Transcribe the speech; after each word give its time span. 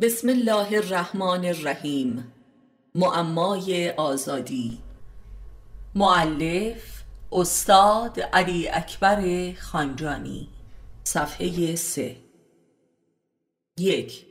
بسم 0.00 0.28
الله 0.28 0.76
الرحمن 0.76 1.44
الرحیم. 1.44 2.32
معمای 2.94 3.90
آزادی. 3.90 4.78
معلف 5.94 7.02
استاد 7.32 8.20
علی 8.20 8.68
اکبر 8.68 9.52
خانجانی. 9.52 10.48
صفحه 11.04 11.76
سه. 11.76 12.16
یک. 13.78 14.26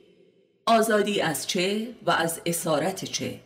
آزادی 0.66 1.22
از 1.22 1.48
چه 1.48 1.88
و 2.06 2.12
از 2.12 2.42
اسارت 2.46 3.06
چه؟ 3.06 3.40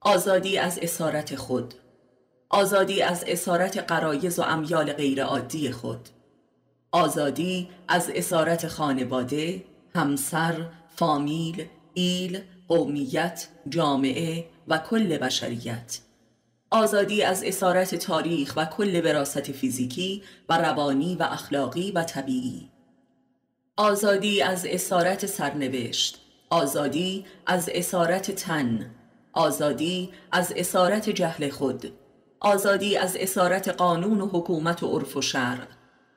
آزادی 0.00 0.58
از 0.58 0.78
اسارت 0.82 1.36
خود. 1.36 1.74
آزادی 2.48 3.02
از 3.02 3.24
اسارت 3.26 3.78
قرایز 3.78 4.38
و 4.38 4.42
امیال 4.42 4.92
غیرعادی 4.92 5.70
خود. 5.70 6.08
آزادی 6.92 7.68
از 7.88 8.10
اسارت 8.14 8.68
خانواده 8.68 9.64
همسر 9.94 10.79
فامیل، 10.96 11.64
ایل، 11.94 12.40
قومیت، 12.68 13.48
جامعه 13.68 14.44
و 14.68 14.78
کل 14.78 15.18
بشریت. 15.18 16.00
آزادی 16.70 17.22
از 17.22 17.44
اسارت 17.44 17.94
تاریخ 17.94 18.52
و 18.56 18.64
کل 18.64 19.00
وراست 19.04 19.52
فیزیکی 19.52 20.22
و 20.48 20.58
روانی 20.58 21.16
و 21.16 21.22
اخلاقی 21.22 21.92
و 21.92 22.04
طبیعی. 22.04 22.70
آزادی 23.76 24.42
از 24.42 24.66
اسارت 24.66 25.26
سرنوشت. 25.26 26.20
آزادی 26.50 27.24
از 27.46 27.70
اسارت 27.74 28.30
تن. 28.30 28.90
آزادی 29.32 30.10
از 30.32 30.52
اسارت 30.56 31.10
جهل 31.10 31.50
خود. 31.50 31.92
آزادی 32.40 32.96
از 32.96 33.16
اسارت 33.16 33.68
قانون 33.68 34.20
و 34.20 34.26
حکومت 34.26 34.82
و 34.82 34.86
عرف 34.86 35.16
و 35.16 35.22
شرع. 35.22 35.66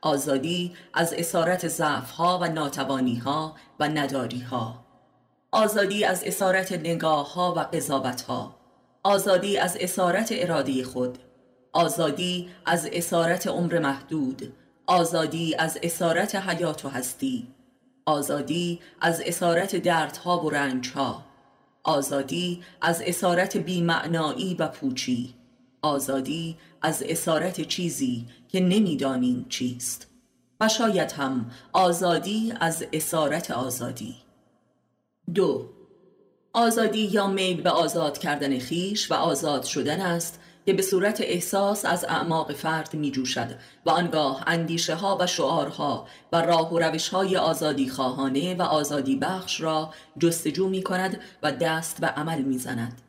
آزادی 0.05 0.75
از 0.93 1.13
اسارت 1.13 1.67
ضعفها 1.67 2.39
و 2.39 2.47
ناتوانیها 2.47 3.55
و 3.79 3.89
نداریها. 3.89 4.85
آزادی 5.51 6.05
از 6.05 6.23
اسارت 6.23 6.71
نگاه 6.71 7.33
ها 7.33 7.53
و 7.53 7.59
قضاوت 7.59 8.21
ها 8.21 8.55
آزادی 9.03 9.57
از 9.57 9.77
اسارت 9.79 10.29
اراده 10.31 10.83
خود. 10.83 11.17
آزادی 11.73 12.49
از 12.65 12.89
اسارت 12.93 13.47
عمر 13.47 13.79
محدود. 13.79 14.53
آزادی 14.87 15.55
از 15.55 15.79
اسارت 15.83 16.35
حیات 16.35 16.85
و 16.85 16.89
هستی. 16.89 17.47
آزادی 18.05 18.79
از 19.01 19.21
اسارت 19.25 19.75
دردها 19.75 20.39
و 20.45 20.49
رنجها. 20.49 21.23
آزادی 21.83 22.63
از 22.81 23.01
اسارت 23.05 23.57
بیمعنایی 23.57 24.55
و 24.59 24.67
پوچی. 24.67 25.42
آزادی 25.83 26.57
از 26.81 27.03
اسارت 27.03 27.61
چیزی 27.61 28.25
که 28.47 28.59
نمی‌دانیم 28.59 29.45
چیست 29.49 30.07
و 30.59 30.67
شاید 30.67 31.11
هم 31.11 31.51
آزادی 31.73 32.53
از 32.59 32.85
اسارت 32.93 33.51
آزادی 33.51 34.15
دو 35.33 35.69
آزادی 36.53 37.05
یا 37.05 37.27
میل 37.27 37.61
به 37.61 37.69
آزاد 37.69 38.17
کردن 38.17 38.59
خیش 38.59 39.11
و 39.11 39.13
آزاد 39.13 39.63
شدن 39.63 40.01
است 40.01 40.39
که 40.65 40.73
به 40.73 40.81
صورت 40.81 41.21
احساس 41.21 41.85
از 41.85 42.05
اعماق 42.05 42.53
فرد 42.53 42.93
می 42.93 43.11
جوشد 43.11 43.55
و 43.85 43.89
آنگاه 43.89 44.43
اندیشه 44.47 44.95
ها 44.95 45.17
و 45.21 45.27
شعارها 45.27 46.07
و 46.31 46.41
راه 46.41 46.73
و 46.73 46.79
روش 46.79 47.09
های 47.09 47.37
آزادی 47.37 47.89
خواهانه 47.89 48.55
و 48.55 48.61
آزادی 48.61 49.15
بخش 49.15 49.61
را 49.61 49.93
جستجو 50.19 50.69
می 50.69 50.83
کند 50.83 51.19
و 51.43 51.51
دست 51.51 52.01
به 52.01 52.07
عمل 52.07 52.41
می 52.41 52.57
زند. 52.57 53.01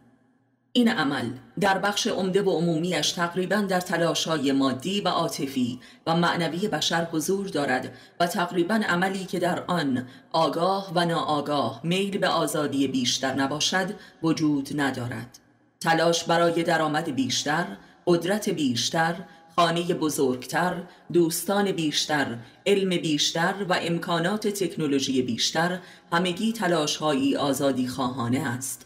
این 0.76 0.88
عمل 0.88 1.30
در 1.60 1.78
بخش 1.78 2.06
عمده 2.06 2.42
و 2.42 2.50
عمومیش 2.50 3.12
تقریبا 3.12 3.56
در 3.56 3.80
تلاشهای 3.80 4.52
مادی 4.52 5.00
و 5.00 5.08
عاطفی 5.08 5.80
و 6.06 6.16
معنوی 6.16 6.68
بشر 6.68 7.04
حضور 7.04 7.48
دارد 7.48 7.96
و 8.20 8.26
تقریبا 8.26 8.74
عملی 8.74 9.24
که 9.24 9.38
در 9.38 9.64
آن 9.66 10.06
آگاه 10.32 10.92
و 10.94 11.04
ناآگاه 11.04 11.80
میل 11.84 12.18
به 12.18 12.28
آزادی 12.28 12.88
بیشتر 12.88 13.34
نباشد 13.34 13.94
وجود 14.22 14.80
ندارد. 14.80 15.38
تلاش 15.80 16.24
برای 16.24 16.62
درآمد 16.62 17.14
بیشتر 17.14 17.66
قدرت 18.06 18.48
بیشتر 18.48 19.14
خانه 19.56 19.82
بزرگتر 19.94 20.82
دوستان 21.12 21.72
بیشتر 21.72 22.38
علم 22.66 22.90
بیشتر 22.90 23.54
و 23.68 23.78
امکانات 23.82 24.46
تکنولوژی 24.46 25.22
بیشتر 25.22 25.78
همگی 26.12 26.52
تلاشهایی 26.52 27.36
آزادی 27.36 27.88
خواهانه 27.88 28.48
است. 28.48 28.83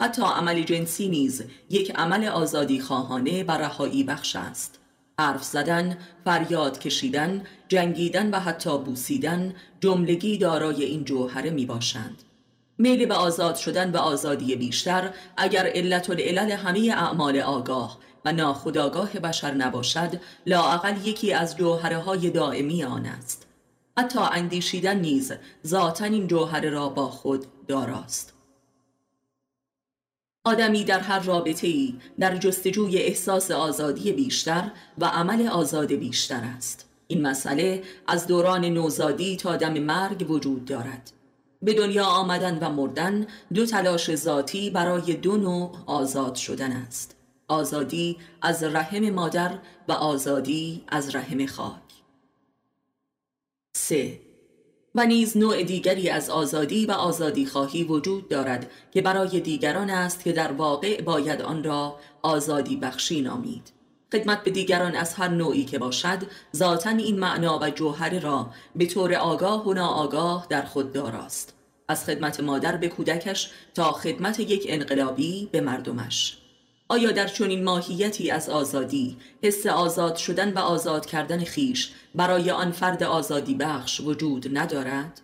حتی 0.00 0.22
عمل 0.22 0.62
جنسی 0.62 1.08
نیز 1.08 1.44
یک 1.70 1.92
عمل 1.96 2.24
آزادی 2.24 2.80
خواهانه 2.80 3.42
و 3.42 3.50
رهایی 3.50 4.04
بخش 4.04 4.36
است. 4.36 4.78
حرف 5.18 5.44
زدن، 5.44 5.98
فریاد 6.24 6.78
کشیدن، 6.78 7.42
جنگیدن 7.68 8.30
و 8.30 8.40
حتی 8.40 8.78
بوسیدن 8.78 9.54
جملگی 9.80 10.38
دارای 10.38 10.84
این 10.84 11.04
جوهره 11.04 11.50
می 11.50 11.66
باشند. 11.66 12.22
میل 12.78 13.06
به 13.06 13.14
آزاد 13.14 13.56
شدن 13.56 13.90
و 13.90 13.96
آزادی 13.96 14.56
بیشتر 14.56 15.10
اگر 15.36 15.66
علت 15.66 16.10
العلل 16.10 16.50
همه 16.50 16.94
اعمال 16.96 17.38
آگاه 17.38 17.98
و 18.24 18.32
ناخودآگاه 18.32 19.12
بشر 19.12 19.54
نباشد 19.54 20.20
لااقل 20.46 21.06
یکی 21.06 21.32
از 21.32 21.56
جوهره 21.56 21.98
های 21.98 22.30
دائمی 22.30 22.84
آن 22.84 23.06
است. 23.06 23.46
حتی 23.98 24.18
اندیشیدن 24.32 25.00
نیز 25.00 25.32
ذاتا 25.66 26.04
این 26.04 26.26
جوهره 26.26 26.70
را 26.70 26.88
با 26.88 27.08
خود 27.08 27.46
داراست. 27.68 28.37
آدمی 30.48 30.84
در 30.84 31.00
هر 31.00 31.18
رابطه 31.18 31.66
ای 31.66 31.94
در 32.18 32.36
جستجوی 32.36 32.98
احساس 32.98 33.50
آزادی 33.50 34.12
بیشتر 34.12 34.70
و 34.98 35.04
عمل 35.04 35.46
آزاد 35.46 35.92
بیشتر 35.92 36.40
است. 36.56 36.88
این 37.06 37.22
مسئله 37.22 37.82
از 38.06 38.26
دوران 38.26 38.64
نوزادی 38.64 39.36
تا 39.36 39.56
دم 39.56 39.72
مرگ 39.78 40.30
وجود 40.30 40.64
دارد. 40.64 41.12
به 41.62 41.74
دنیا 41.74 42.04
آمدن 42.04 42.58
و 42.58 42.70
مردن 42.70 43.26
دو 43.54 43.66
تلاش 43.66 44.14
ذاتی 44.14 44.70
برای 44.70 45.14
دو 45.14 45.36
نوع 45.36 45.72
آزاد 45.86 46.34
شدن 46.34 46.72
است. 46.72 47.16
آزادی 47.48 48.16
از 48.42 48.62
رحم 48.64 49.10
مادر 49.10 49.58
و 49.88 49.92
آزادی 49.92 50.84
از 50.88 51.14
رحم 51.14 51.46
خاک. 51.46 51.88
سه 53.76 54.20
و 54.94 55.06
نیز 55.06 55.36
نوع 55.36 55.62
دیگری 55.62 56.08
از 56.08 56.30
آزادی 56.30 56.86
و 56.86 56.92
آزادی 56.92 57.46
خواهی 57.46 57.84
وجود 57.84 58.28
دارد 58.28 58.70
که 58.90 59.02
برای 59.02 59.40
دیگران 59.40 59.90
است 59.90 60.24
که 60.24 60.32
در 60.32 60.52
واقع 60.52 61.02
باید 61.02 61.42
آن 61.42 61.64
را 61.64 61.96
آزادی 62.22 62.76
بخشی 62.76 63.20
نامید. 63.20 63.72
خدمت 64.12 64.44
به 64.44 64.50
دیگران 64.50 64.94
از 64.94 65.14
هر 65.14 65.28
نوعی 65.28 65.64
که 65.64 65.78
باشد 65.78 66.18
ذاتا 66.56 66.90
این 66.90 67.18
معنا 67.18 67.58
و 67.58 67.70
جوهر 67.70 68.20
را 68.20 68.50
به 68.76 68.86
طور 68.86 69.14
آگاه 69.14 69.68
و 69.68 69.72
ناآگاه 69.72 70.46
در 70.50 70.62
خود 70.62 70.92
داراست. 70.92 71.54
از 71.88 72.04
خدمت 72.04 72.40
مادر 72.40 72.76
به 72.76 72.88
کودکش 72.88 73.50
تا 73.74 73.92
خدمت 73.92 74.40
یک 74.40 74.66
انقلابی 74.68 75.48
به 75.52 75.60
مردمش. 75.60 76.38
آیا 76.90 77.12
در 77.12 77.28
چنین 77.28 77.64
ماهیتی 77.64 78.30
از 78.30 78.48
آزادی 78.48 79.16
حس 79.42 79.66
آزاد 79.66 80.16
شدن 80.16 80.52
و 80.52 80.58
آزاد 80.58 81.06
کردن 81.06 81.44
خیش 81.44 81.90
برای 82.14 82.50
آن 82.50 82.72
فرد 82.72 83.02
آزادی 83.02 83.54
بخش 83.54 84.00
وجود 84.00 84.58
ندارد؟ 84.58 85.20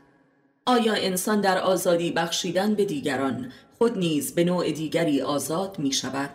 آیا 0.67 0.95
انسان 0.95 1.41
در 1.41 1.59
آزادی 1.59 2.11
بخشیدن 2.11 2.75
به 2.75 2.85
دیگران 2.85 3.53
خود 3.79 3.99
نیز 3.99 4.35
به 4.35 4.45
نوع 4.45 4.71
دیگری 4.71 5.23
آزاد 5.23 5.79
می 5.79 5.93
شود؟ 5.93 6.31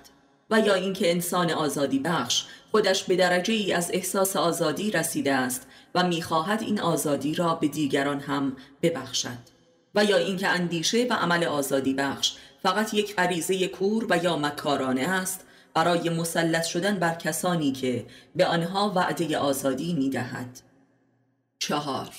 و 0.51 0.59
یا 0.59 0.73
اینکه 0.73 1.11
انسان 1.11 1.51
آزادی 1.51 1.99
بخش 1.99 2.45
خودش 2.71 3.03
به 3.03 3.15
درجه 3.15 3.53
ای 3.53 3.73
از 3.73 3.91
احساس 3.93 4.35
آزادی 4.35 4.91
رسیده 4.91 5.33
است 5.33 5.67
و 5.95 6.03
می‌خواهد 6.03 6.61
این 6.61 6.79
آزادی 6.81 7.35
را 7.35 7.55
به 7.55 7.67
دیگران 7.67 8.19
هم 8.19 8.55
ببخشد 8.81 9.59
و 9.95 10.05
یا 10.05 10.17
اینکه 10.17 10.47
اندیشه 10.47 11.07
و 11.09 11.13
عمل 11.13 11.43
آزادی 11.43 11.93
بخش 11.93 12.33
فقط 12.63 12.93
یک 12.93 13.15
غریزه 13.15 13.67
کور 13.67 14.05
و 14.09 14.23
یا 14.23 14.37
مکارانه 14.37 15.01
است 15.01 15.45
برای 15.73 16.09
مسلط 16.09 16.63
شدن 16.63 16.99
بر 16.99 17.15
کسانی 17.15 17.71
که 17.71 18.05
به 18.35 18.45
آنها 18.45 18.93
وعده 18.95 19.37
آزادی 19.37 19.93
می 19.93 20.09
دهد. 20.09 20.59
چهار 21.59 22.09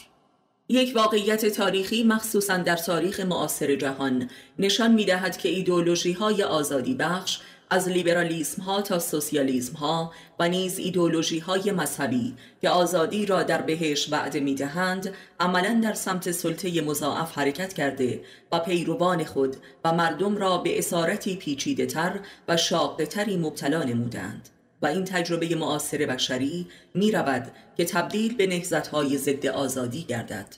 یک 0.69 0.96
واقعیت 0.96 1.46
تاریخی 1.46 2.04
مخصوصا 2.04 2.56
در 2.56 2.76
تاریخ 2.76 3.20
معاصر 3.20 3.76
جهان 3.76 4.31
نشان 4.58 4.92
می 4.92 5.04
دهد 5.04 5.37
که 5.37 5.48
ایدولوژی 5.48 6.12
های 6.12 6.42
آزادی 6.42 6.94
بخش 6.94 7.40
از 7.72 7.88
لیبرالیسم 7.88 8.62
ها 8.62 8.82
تا 8.82 8.99
سوسیالیسم 8.99 9.75
ها 9.76 10.12
و 10.38 10.49
نیز 10.49 10.78
ایدولوژی 10.78 11.38
های 11.38 11.72
مذهبی 11.72 12.34
که 12.61 12.69
آزادی 12.69 13.26
را 13.26 13.43
در 13.43 13.62
بهش 13.62 14.12
وعده 14.12 14.40
می 14.40 14.55
دهند 14.55 15.14
عملا 15.40 15.81
در 15.84 15.94
سمت 15.94 16.31
سلطه 16.31 16.81
مضاعف 16.82 17.38
حرکت 17.38 17.72
کرده 17.72 18.20
و 18.52 18.58
پیروان 18.58 19.25
خود 19.25 19.56
و 19.84 19.93
مردم 19.93 20.37
را 20.37 20.58
به 20.58 20.78
اسارتی 20.78 21.37
پیچیده 21.37 21.87
تر 21.87 22.20
و 22.49 22.56
شاقه 22.56 23.06
تری 23.06 23.37
مبتلا 23.37 23.82
نمودند 23.82 24.49
و 24.82 24.87
این 24.87 25.05
تجربه 25.05 25.55
معاصر 25.55 25.99
بشری 25.99 26.66
می 26.94 27.12
رود 27.12 27.52
که 27.76 27.84
تبدیل 27.84 28.37
به 28.37 28.46
نهزت 28.46 28.87
های 28.87 29.19
ضد 29.19 29.46
آزادی 29.46 30.02
گردد 30.02 30.56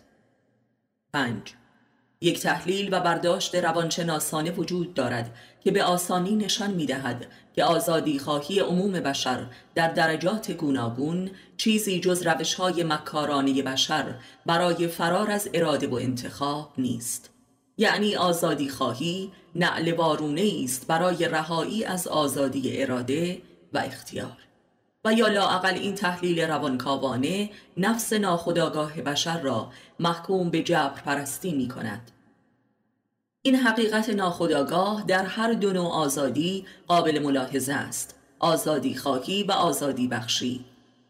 5. 1.13 1.55
یک 2.21 2.41
تحلیل 2.41 2.95
و 2.95 3.01
برداشت 3.01 3.55
روانشناسانه 3.55 4.51
وجود 4.51 4.95
دارد 4.95 5.37
که 5.65 5.71
به 5.71 5.85
آسانی 5.85 6.37
نشان 6.37 6.71
می 6.71 6.87
دهد 6.87 7.27
که 7.55 7.65
آزادی 7.65 8.19
خواهی 8.19 8.61
عموم 8.61 8.93
بشر 8.93 9.47
در 9.75 9.89
درجات 9.93 10.51
گوناگون 10.51 11.31
چیزی 11.57 12.01
جز 12.01 12.27
روش 12.27 12.55
های 12.55 12.85
مکارانه 12.85 13.63
بشر 13.63 14.15
برای 14.47 14.89
فرار 14.89 15.31
از 15.31 15.49
اراده 15.55 15.87
و 15.87 15.95
انتخاب 15.95 16.73
نیست. 16.79 17.31
یعنی 17.79 18.17
آزادی 18.17 18.69
خواهی 18.69 19.33
نعل 19.55 19.93
وارونه 19.93 20.53
است 20.65 20.87
برای 20.87 21.29
رهایی 21.29 21.85
از 21.85 22.09
آزادی 22.09 22.83
اراده 22.83 23.43
و 23.73 23.79
اختیار. 23.79 24.37
و 25.05 25.13
یا 25.13 25.29
لاعقل 25.29 25.75
این 25.75 25.95
تحلیل 25.95 26.41
روانکاوانه 26.41 27.51
نفس 27.77 28.13
ناخداگاه 28.13 29.01
بشر 29.01 29.41
را 29.41 29.71
محکوم 30.01 30.51
به 30.51 30.63
جبر 30.63 31.01
پرستی 31.01 31.53
می 31.53 31.69
کند 31.69 32.12
این 33.45 33.57
حقیقت 33.57 34.11
ناخداگاه 34.11 35.05
در 35.09 35.25
هر 35.25 35.53
دو 35.53 35.73
نوع 35.73 35.93
آزادی 35.93 36.67
قابل 36.87 37.19
ملاحظه 37.19 37.73
است. 37.73 38.15
آزادی 38.39 38.95
خواهی 38.95 39.43
و 39.43 39.53
آزادی 39.53 40.09
بخشی. 40.09 40.65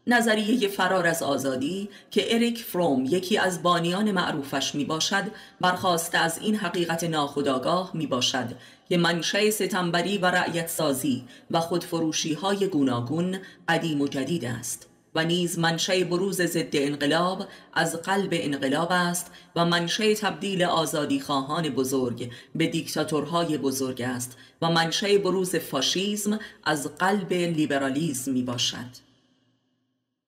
نظریه 0.07 0.67
فرار 0.67 1.07
از 1.07 1.23
آزادی 1.23 1.89
که 2.11 2.35
اریک 2.35 2.63
فروم 2.63 3.05
یکی 3.05 3.37
از 3.37 3.63
بانیان 3.63 4.11
معروفش 4.11 4.75
می 4.75 4.85
باشد 4.85 5.23
برخواسته 5.61 6.17
از 6.17 6.37
این 6.37 6.55
حقیقت 6.55 7.03
ناخداگاه 7.03 7.91
می 7.93 8.07
باشد 8.07 8.47
که 8.89 8.97
منشه 8.97 9.51
ستمبری 9.51 10.17
و 10.17 10.25
رعیت 10.25 10.67
سازی 10.67 11.23
و 11.51 11.59
خودفروشی 11.59 12.33
های 12.33 12.67
گوناگون 12.67 13.39
قدیم 13.67 14.01
و 14.01 14.07
جدید 14.07 14.45
است. 14.45 14.92
و 15.15 15.23
نیز 15.23 15.59
منشه 15.59 16.03
بروز 16.03 16.41
ضد 16.41 16.69
انقلاب 16.73 17.47
از 17.73 18.01
قلب 18.01 18.29
انقلاب 18.31 18.87
است 18.91 19.31
و 19.55 19.65
منشه 19.65 20.15
تبدیل 20.15 20.63
آزادی 20.63 21.19
خواهان 21.19 21.69
بزرگ 21.69 22.31
به 22.55 22.67
دیکتاتورهای 22.67 23.57
بزرگ 23.57 24.01
است 24.01 24.37
و 24.61 24.71
منشه 24.71 25.17
بروز 25.17 25.55
فاشیزم 25.55 26.39
از 26.63 26.95
قلب 26.97 27.33
لیبرالیزم 27.33 28.31
می 28.31 28.43
باشد 28.43 29.03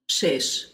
6. 0.08 0.66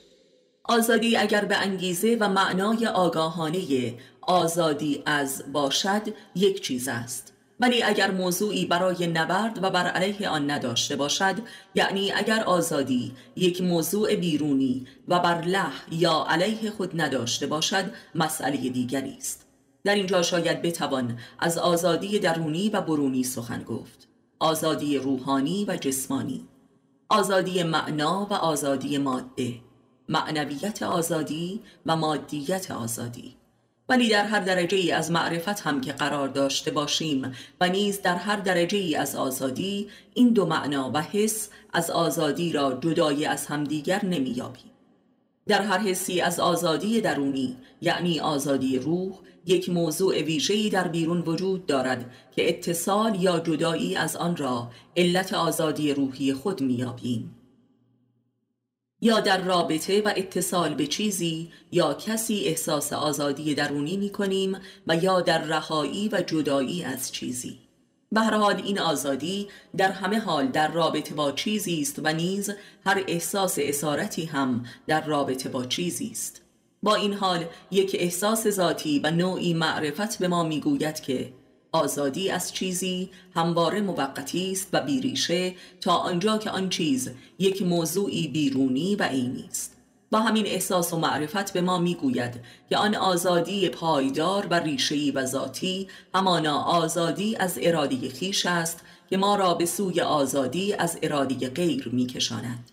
آزادی 0.63 1.17
اگر 1.17 1.45
به 1.45 1.57
انگیزه 1.57 2.17
و 2.19 2.29
معنای 2.29 2.87
آگاهانه 2.87 3.93
آزادی 4.21 5.03
از 5.05 5.43
باشد 5.53 6.01
یک 6.35 6.61
چیز 6.61 6.87
است 6.87 7.30
ولی 7.61 7.83
اگر 7.83 8.11
موضوعی 8.11 8.65
برای 8.65 9.07
نبرد 9.07 9.63
و 9.63 9.69
بر 9.69 9.87
علیه 9.87 10.29
آن 10.29 10.51
نداشته 10.51 10.95
باشد 10.95 11.35
یعنی 11.75 12.11
اگر 12.11 12.43
آزادی 12.43 13.11
یک 13.35 13.61
موضوع 13.61 14.15
بیرونی 14.15 14.87
و 15.07 15.19
بر 15.19 15.41
له 15.41 15.65
یا 15.91 16.25
علیه 16.29 16.71
خود 16.71 17.01
نداشته 17.01 17.47
باشد 17.47 17.85
مسئله 18.15 18.69
دیگری 18.69 19.17
است. 19.17 19.45
در 19.83 19.95
اینجا 19.95 20.21
شاید 20.21 20.61
بتوان 20.61 21.19
از 21.39 21.57
آزادی 21.57 22.19
درونی 22.19 22.69
و 22.69 22.81
برونی 22.81 23.23
سخن 23.23 23.63
گفت. 23.63 24.07
آزادی 24.39 24.97
روحانی 24.97 25.65
و 25.65 25.77
جسمانی. 25.77 26.47
آزادی 27.09 27.63
معنا 27.63 28.27
و 28.29 28.33
آزادی 28.33 28.97
ماده. 28.97 29.53
معنویت 30.09 30.83
آزادی 30.83 31.61
و 31.85 31.95
مادیت 31.95 32.71
آزادی. 32.71 33.40
ولی 33.91 34.09
در 34.09 34.25
هر 34.25 34.39
درجه 34.39 34.77
ای 34.77 34.91
از 34.91 35.11
معرفت 35.11 35.61
هم 35.61 35.81
که 35.81 35.91
قرار 35.91 36.27
داشته 36.27 36.71
باشیم 36.71 37.31
و 37.61 37.69
نیز 37.69 38.01
در 38.01 38.15
هر 38.15 38.35
درجه 38.35 38.77
ای 38.77 38.95
از 38.95 39.15
آزادی 39.15 39.87
این 40.13 40.29
دو 40.29 40.45
معنا 40.45 40.91
و 40.93 41.01
حس 41.01 41.49
از 41.73 41.89
آزادی 41.91 42.51
را 42.51 42.79
جدای 42.81 43.25
از 43.25 43.45
همدیگر 43.45 44.05
نمییابیم. 44.05 44.71
در 45.47 45.61
هر 45.61 45.77
حسی 45.77 46.21
از 46.21 46.39
آزادی 46.39 47.01
درونی 47.01 47.57
یعنی 47.81 48.19
آزادی 48.19 48.79
روح 48.79 49.13
یک 49.45 49.69
موضوع 49.69 50.21
ویژه‌ای 50.21 50.69
در 50.69 50.87
بیرون 50.87 51.21
وجود 51.21 51.65
دارد 51.65 52.11
که 52.35 52.49
اتصال 52.49 53.21
یا 53.21 53.39
جدایی 53.39 53.95
از 53.95 54.15
آن 54.15 54.37
را 54.37 54.69
علت 54.97 55.33
آزادی 55.33 55.93
روحی 55.93 56.33
خود 56.33 56.61
میابیم 56.61 57.40
یا 59.01 59.19
در 59.19 59.41
رابطه 59.41 60.01
و 60.01 60.13
اتصال 60.15 60.73
به 60.73 60.87
چیزی 60.87 61.51
یا 61.71 61.93
کسی 61.93 62.43
احساس 62.45 62.93
آزادی 62.93 63.55
درونی 63.55 63.97
می 63.97 64.09
کنیم 64.09 64.57
و 64.87 64.95
یا 64.95 65.21
در 65.21 65.41
رهایی 65.41 66.09
و 66.09 66.21
جدایی 66.21 66.83
از 66.83 67.11
چیزی. 67.11 67.59
به 68.11 68.21
هر 68.21 68.33
حال 68.33 68.55
این 68.55 68.79
آزادی 68.79 69.47
در 69.77 69.91
همه 69.91 70.19
حال 70.19 70.47
در 70.47 70.71
رابطه 70.71 71.15
با 71.15 71.31
چیزی 71.31 71.81
است 71.81 71.99
و 72.03 72.13
نیز 72.13 72.51
هر 72.85 73.03
احساس 73.07 73.57
اسارتی 73.61 74.25
هم 74.25 74.65
در 74.87 75.05
رابطه 75.05 75.49
با 75.49 75.65
چیزی 75.65 76.09
است. 76.11 76.41
با 76.83 76.95
این 76.95 77.13
حال 77.13 77.45
یک 77.71 77.95
احساس 77.99 78.47
ذاتی 78.47 78.99
و 78.99 79.11
نوعی 79.11 79.53
معرفت 79.53 80.19
به 80.19 80.27
ما 80.27 80.43
می‌گوید 80.43 80.99
که 80.99 81.33
آزادی 81.71 82.29
از 82.29 82.53
چیزی 82.53 83.09
همواره 83.35 83.81
موقتی 83.81 84.51
است 84.51 84.67
و 84.73 84.81
بیریشه 84.81 85.55
تا 85.81 85.95
آنجا 85.95 86.37
که 86.37 86.49
آن 86.49 86.69
چیز 86.69 87.11
یک 87.39 87.61
موضوعی 87.61 88.27
بیرونی 88.27 88.95
و 88.95 89.03
عینی 89.03 89.45
است. 89.49 89.77
با 90.11 90.19
همین 90.19 90.45
احساس 90.45 90.93
و 90.93 90.97
معرفت 90.97 91.53
به 91.53 91.61
ما 91.61 91.77
می‌گوید 91.79 92.33
که 92.69 92.77
آن 92.77 92.95
آزادی 92.95 93.69
پایدار 93.69 94.47
و 94.49 94.53
ریشه‌ای 94.53 95.11
و 95.11 95.25
ذاتی 95.25 95.87
همانا 96.15 96.59
آزادی 96.61 97.35
از 97.35 97.59
اراده 97.61 98.09
خیش 98.09 98.45
است 98.45 98.79
که 99.09 99.17
ما 99.17 99.35
را 99.35 99.53
به 99.53 99.65
سوی 99.65 100.01
آزادی 100.01 100.73
از 100.73 100.99
اراده 101.01 101.49
غیر 101.49 101.89
میکشاند. 101.93 102.71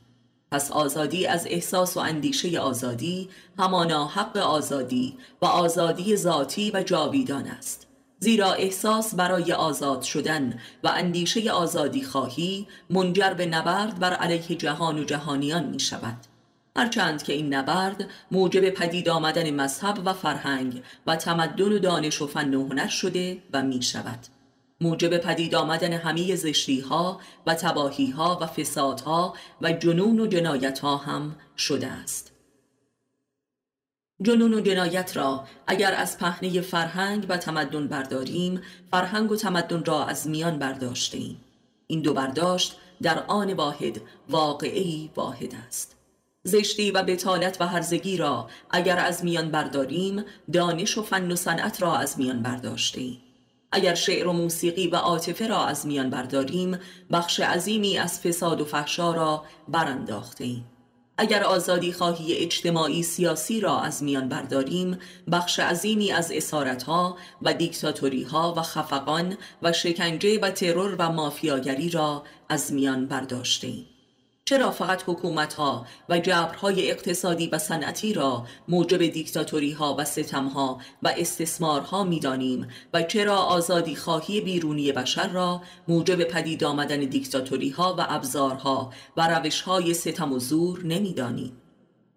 پس 0.52 0.70
آزادی 0.72 1.26
از 1.26 1.46
احساس 1.46 1.96
و 1.96 2.00
اندیشه 2.00 2.60
آزادی 2.60 3.28
همانا 3.58 4.06
حق 4.06 4.36
آزادی 4.36 5.16
و 5.42 5.46
آزادی 5.46 6.16
ذاتی 6.16 6.70
و 6.74 6.82
جاویدان 6.82 7.46
است. 7.46 7.87
زیرا 8.20 8.52
احساس 8.52 9.14
برای 9.14 9.52
آزاد 9.52 10.02
شدن 10.02 10.58
و 10.84 10.88
اندیشه 10.88 11.50
آزادی 11.50 12.02
خواهی 12.02 12.66
منجر 12.90 13.34
به 13.34 13.46
نبرد 13.46 13.98
بر 13.98 14.14
علیه 14.14 14.56
جهان 14.56 14.98
و 14.98 15.04
جهانیان 15.04 15.64
می 15.64 15.80
شود 15.80 16.16
هرچند 16.76 17.22
که 17.22 17.32
این 17.32 17.54
نبرد 17.54 18.08
موجب 18.30 18.70
پدید 18.70 19.08
آمدن 19.08 19.50
مذهب 19.50 20.02
و 20.04 20.12
فرهنگ 20.12 20.82
و 21.06 21.16
تمدن 21.16 21.72
و 21.72 21.78
دانش 21.78 22.22
و 22.22 22.26
فن 22.26 22.54
و 22.54 22.68
هنر 22.68 22.88
شده 22.88 23.42
و 23.52 23.62
می 23.62 23.82
شود 23.82 24.18
موجب 24.80 25.16
پدید 25.16 25.54
آمدن 25.54 25.92
همه 25.92 26.36
زشتی 26.36 26.80
ها 26.80 27.20
و 27.46 27.54
تباهی 27.54 28.10
ها 28.10 28.38
و 28.42 28.46
فساد 28.46 29.00
ها 29.00 29.34
و 29.60 29.72
جنون 29.72 30.20
و 30.20 30.26
جنایت 30.26 30.78
ها 30.78 30.96
هم 30.96 31.36
شده 31.56 31.86
است. 31.86 32.27
جنون 34.22 34.54
و 34.54 34.60
جنایت 34.60 35.16
را. 35.16 35.44
اگر 35.66 35.94
از 35.94 36.18
پهنه 36.18 36.60
فرهنگ 36.60 37.26
و 37.28 37.36
تمدن 37.36 37.88
برداریم 37.88 38.60
فرهنگ 38.90 39.32
و 39.32 39.36
تمدن 39.36 39.84
را 39.84 40.04
از 40.04 40.28
میان 40.28 40.58
برداشته 40.58 41.18
ایم 41.18 41.40
این 41.86 42.02
دو 42.02 42.14
برداشت 42.14 42.76
در 43.02 43.24
آن 43.26 43.52
واحد 43.52 44.00
واقعی 44.28 45.10
واحد 45.16 45.54
است. 45.66 45.96
زشتی 46.42 46.90
و 46.90 47.02
بتالت 47.02 47.60
و 47.60 47.66
هرزگی 47.66 48.16
را 48.16 48.48
اگر 48.70 48.98
از 48.98 49.24
میان 49.24 49.50
برداریم 49.50 50.24
دانش 50.52 50.98
و 50.98 51.02
فن 51.02 51.32
و 51.32 51.36
صنعت 51.36 51.82
را 51.82 51.96
از 51.96 52.18
میان 52.18 52.42
برداشته 52.42 53.00
ایم 53.00 53.20
اگر 53.72 53.94
شعر 53.94 54.26
و 54.26 54.32
موسیقی 54.32 54.86
و 54.86 54.96
عاطفه 54.96 55.46
را 55.46 55.64
از 55.64 55.86
میان 55.86 56.10
برداریم 56.10 56.78
بخش 57.12 57.40
عظیمی 57.40 57.98
از 57.98 58.20
فساد 58.20 58.60
و 58.60 58.64
فحشا 58.64 59.12
را 59.12 59.44
برانداخته 59.68 60.44
ایم 60.44 60.64
اگر 61.18 61.44
آزادی 61.44 61.92
خواهی 61.92 62.34
اجتماعی 62.34 63.02
سیاسی 63.02 63.60
را 63.60 63.80
از 63.80 64.02
میان 64.02 64.28
برداریم 64.28 64.98
بخش 65.32 65.58
عظیمی 65.58 66.12
از 66.12 66.32
اسارتها 66.32 67.16
و 67.42 67.54
دیکتاتوری 67.54 68.22
ها 68.22 68.54
و 68.56 68.62
خفقان 68.62 69.36
و 69.62 69.72
شکنجه 69.72 70.40
و 70.40 70.50
ترور 70.50 70.96
و 70.98 71.12
مافیاگری 71.12 71.90
را 71.90 72.22
از 72.48 72.72
میان 72.72 73.06
برداشته 73.06 73.66
ایم 73.66 73.87
چرا 74.48 74.70
فقط 74.70 75.02
حکومت 75.06 75.54
ها 75.54 75.86
و 76.08 76.18
جبرهای 76.18 76.90
اقتصادی 76.90 77.48
و 77.48 77.58
صنعتی 77.58 78.12
را 78.12 78.46
موجب 78.68 79.06
دیکتاتوری 79.06 79.72
ها 79.72 79.96
و 79.98 80.04
ستم 80.04 80.46
ها 80.46 80.80
و 81.02 81.14
استثمار 81.16 81.80
ها 81.80 82.04
می 82.04 82.20
دانیم 82.20 82.68
و 82.94 83.02
چرا 83.02 83.36
آزادی 83.36 83.96
خواهی 83.96 84.40
بیرونی 84.40 84.92
بشر 84.92 85.28
را 85.28 85.62
موجب 85.88 86.24
پدید 86.24 86.64
آمدن 86.64 87.00
دیکتاتوری 87.00 87.70
ها 87.70 87.94
و 87.98 88.06
ابزارها 88.08 88.92
و 89.16 89.28
روش 89.28 89.60
های 89.60 89.94
ستم 89.94 90.32
و 90.32 90.38
زور 90.38 90.84
نمی 90.84 91.14
دانیم 91.14 91.52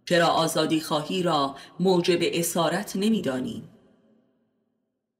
چرا 0.06 0.28
آزادی 0.28 0.82
خواهی 0.82 1.24
را 1.24 1.56
موجب 1.80 2.20
اسارت 2.22 2.96
نمی 2.96 3.22
دانیم 3.22 3.70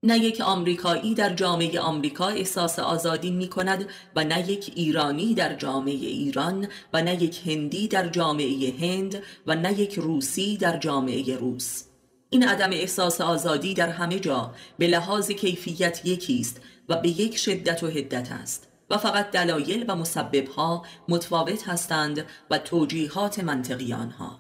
نه 0.04 0.18
یک 0.18 0.42
آمریکایی 0.42 1.16
در 1.16 1.34
جامعه 1.34 1.80
آمریکا 1.80 2.28
احساس 2.28 2.80
آزادی 2.80 3.32
می 3.32 3.50
کند 3.50 3.90
و 4.16 4.24
نه 4.24 4.52
یک 4.52 4.72
ایرانی 4.76 5.34
در 5.34 5.56
جامعه 5.56 5.94
ایران 5.94 6.68
و 6.94 7.02
نه 7.02 7.24
یک 7.24 7.48
هندی 7.48 7.88
در 7.88 8.08
جامعه 8.08 8.74
هند 8.80 9.24
و 9.48 9.56
نه 9.56 9.80
یک 9.80 9.94
روسی 9.94 10.58
در 10.58 10.78
جامعه 10.78 11.38
روس. 11.38 11.84
این 12.30 12.48
عدم 12.48 12.70
احساس 12.70 13.22
آزادی 13.22 13.74
در 13.74 13.90
همه 13.90 14.20
جا 14.20 14.54
به 14.78 14.88
لحاظ 14.88 15.32
کیفیت 15.32 16.06
یکی 16.06 16.40
است 16.40 16.62
و 16.90 16.98
به 16.98 17.10
یک 17.10 17.38
شدت 17.38 17.84
و 17.84 17.88
حدت 17.88 18.32
است 18.32 18.68
و 18.90 18.98
فقط 18.98 19.32
دلایل 19.32 19.86
و 19.88 19.96
مسببها 19.96 20.86
متفاوت 21.10 21.70
هستند 21.70 22.26
و 22.50 22.58
توجیهات 22.58 23.40
منطقی 23.40 23.94
آنها. 23.94 24.40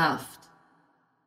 هفت 0.00 0.49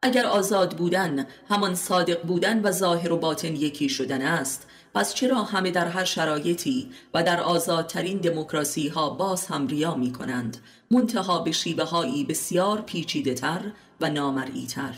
اگر 0.05 0.25
آزاد 0.25 0.77
بودن 0.77 1.27
همان 1.49 1.75
صادق 1.75 2.21
بودن 2.21 2.61
و 2.61 2.71
ظاهر 2.71 3.11
و 3.11 3.17
باطن 3.17 3.55
یکی 3.55 3.89
شدن 3.89 4.21
است 4.21 4.67
پس 4.93 5.13
چرا 5.13 5.43
همه 5.43 5.71
در 5.71 5.87
هر 5.87 6.05
شرایطی 6.05 6.91
و 7.13 7.23
در 7.23 7.39
آزادترین 7.39 8.17
دموکراسی 8.17 8.87
ها 8.87 9.09
باز 9.09 9.45
هم 9.45 9.67
ریا 9.67 9.95
می 9.95 10.11
کنند 10.11 10.57
منتها 10.91 11.39
به 11.39 11.51
شیبه 11.51 11.83
هایی 11.83 12.23
بسیار 12.23 12.81
پیچیده 12.81 13.33
تر 13.33 13.61
و 14.01 14.09
نامرئی 14.09 14.67
تر 14.67 14.95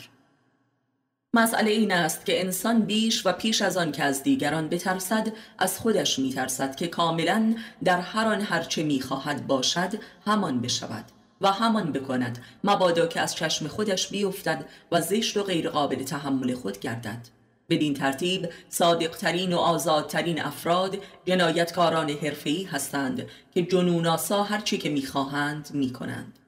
مسئله 1.34 1.72
این 1.72 1.92
است 1.92 2.26
که 2.26 2.42
انسان 2.42 2.82
بیش 2.82 3.26
و 3.26 3.32
پیش 3.32 3.62
از 3.62 3.78
آن 3.78 3.92
که 3.92 4.04
از 4.04 4.24
دیگران 4.24 4.70
بترسد 4.70 5.34
از 5.58 5.80
خودش 5.80 6.20
میترسد 6.20 6.76
که 6.76 6.88
کاملا 6.88 7.56
در 7.84 8.00
هر 8.00 8.28
آن 8.28 8.42
هرچه 8.42 8.84
می‌خواهد 8.84 9.48
باشد 9.48 9.94
همان 10.26 10.62
بشود. 10.62 11.06
و 11.42 11.52
همان 11.52 11.92
بکند 11.92 12.40
مبادا 12.64 13.08
که 13.08 13.22
از 13.22 13.36
چشم 13.36 13.68
خودش 13.68 14.08
بیفتد 14.08 14.66
و 14.92 15.02
زشت 15.02 15.38
و 15.38 15.44
غیرقابل 15.44 16.04
تحمل 16.04 16.56
خود 16.56 16.80
گردد. 16.80 17.28
بدین 17.70 17.94
ترتیب 17.94 18.50
صادقترین 18.70 19.54
و 19.54 19.58
آزادترین 19.58 20.42
افراد 20.42 20.98
جنایتکاران 21.26 22.10
حرفه‌ای 22.10 22.64
هستند 22.64 23.26
که 23.54 23.62
جنوناسا 23.62 24.44
هرچی 24.44 24.78
که 24.78 24.90
می‌خواهند 24.90 25.70
می‌کنند. 25.74 26.40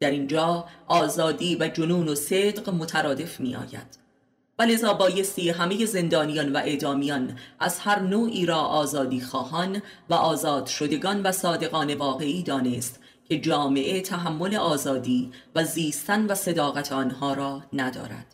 در 0.00 0.10
اینجا 0.10 0.64
آزادی 0.86 1.56
و 1.60 1.68
جنون 1.68 2.08
و 2.08 2.14
صدق 2.14 2.70
مترادف 2.70 3.40
میآید. 3.40 4.02
و 4.58 4.62
لذا 4.62 4.94
بایستی 4.94 5.50
همه 5.50 5.86
زندانیان 5.86 6.52
و 6.52 6.56
اعدامیان 6.56 7.38
از 7.60 7.78
هر 7.78 8.00
نوعی 8.00 8.46
را 8.46 8.58
آزادی 8.58 9.20
خواهان 9.20 9.82
و 10.10 10.14
آزاد 10.14 10.66
شدگان 10.66 11.22
و 11.22 11.32
صادقان 11.32 11.94
واقعی 11.94 12.42
دانست 12.42 13.01
که 13.32 13.38
جامعه 13.38 14.00
تحمل 14.00 14.56
آزادی 14.56 15.30
و 15.54 15.64
زیستن 15.64 16.26
و 16.26 16.34
صداقت 16.34 16.92
آنها 16.92 17.32
را 17.32 17.62
ندارد. 17.72 18.26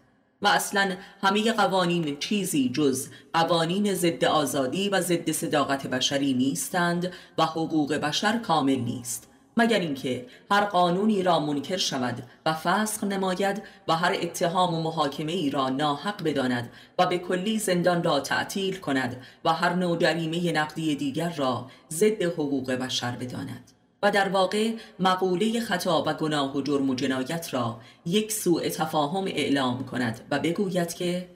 و 0.42 0.48
اصلا 0.48 0.96
همه 1.22 1.52
قوانین 1.52 2.18
چیزی 2.18 2.68
جز 2.68 3.08
قوانین 3.32 3.94
ضد 3.94 4.24
آزادی 4.24 4.88
و 4.88 5.00
ضد 5.00 5.30
صداقت 5.30 5.86
بشری 5.86 6.34
نیستند 6.34 7.12
و 7.38 7.44
حقوق 7.44 7.94
بشر 7.94 8.38
کامل 8.38 8.74
نیست 8.74 9.28
مگر 9.56 9.80
اینکه 9.80 10.26
هر 10.50 10.64
قانونی 10.64 11.22
را 11.22 11.40
منکر 11.40 11.76
شود 11.76 12.22
و 12.46 12.54
فسخ 12.54 13.04
نماید 13.04 13.62
و 13.88 13.96
هر 13.96 14.16
اتهام 14.22 14.74
و 14.74 14.82
محاکمه 14.82 15.32
ای 15.32 15.50
را 15.50 15.68
ناحق 15.68 16.22
بداند 16.24 16.70
و 16.98 17.06
به 17.06 17.18
کلی 17.18 17.58
زندان 17.58 18.02
را 18.02 18.20
تعطیل 18.20 18.76
کند 18.76 19.22
و 19.44 19.52
هر 19.52 19.74
نوع 19.74 19.98
جریمه 19.98 20.52
نقدی 20.52 20.96
دیگر 20.96 21.32
را 21.36 21.66
ضد 21.92 22.22
حقوق 22.22 22.72
بشر 22.72 23.10
بداند. 23.10 23.77
و 24.02 24.10
در 24.10 24.28
واقع 24.28 24.74
مقوله 24.98 25.60
خطا 25.60 26.04
و 26.06 26.12
گناه 26.12 26.56
و 26.56 26.62
جرم 26.62 26.90
و 26.90 26.94
جنایت 26.94 27.54
را 27.54 27.80
یک 28.06 28.32
سوء 28.32 28.68
تفاهم 28.68 29.24
اعلام 29.24 29.86
کند 29.86 30.20
و 30.30 30.38
بگوید 30.38 30.94
که 30.94 31.28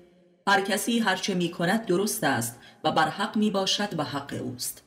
هر 0.46 0.60
کسی 0.60 0.98
هرچه 0.98 1.34
می 1.34 1.50
کند 1.50 1.86
درست 1.86 2.24
است 2.24 2.58
و 2.84 2.92
بر 2.92 3.08
حق 3.08 3.36
می 3.36 3.50
باشد 3.50 3.98
و 3.98 4.04
حق 4.04 4.40
اوست 4.42 4.82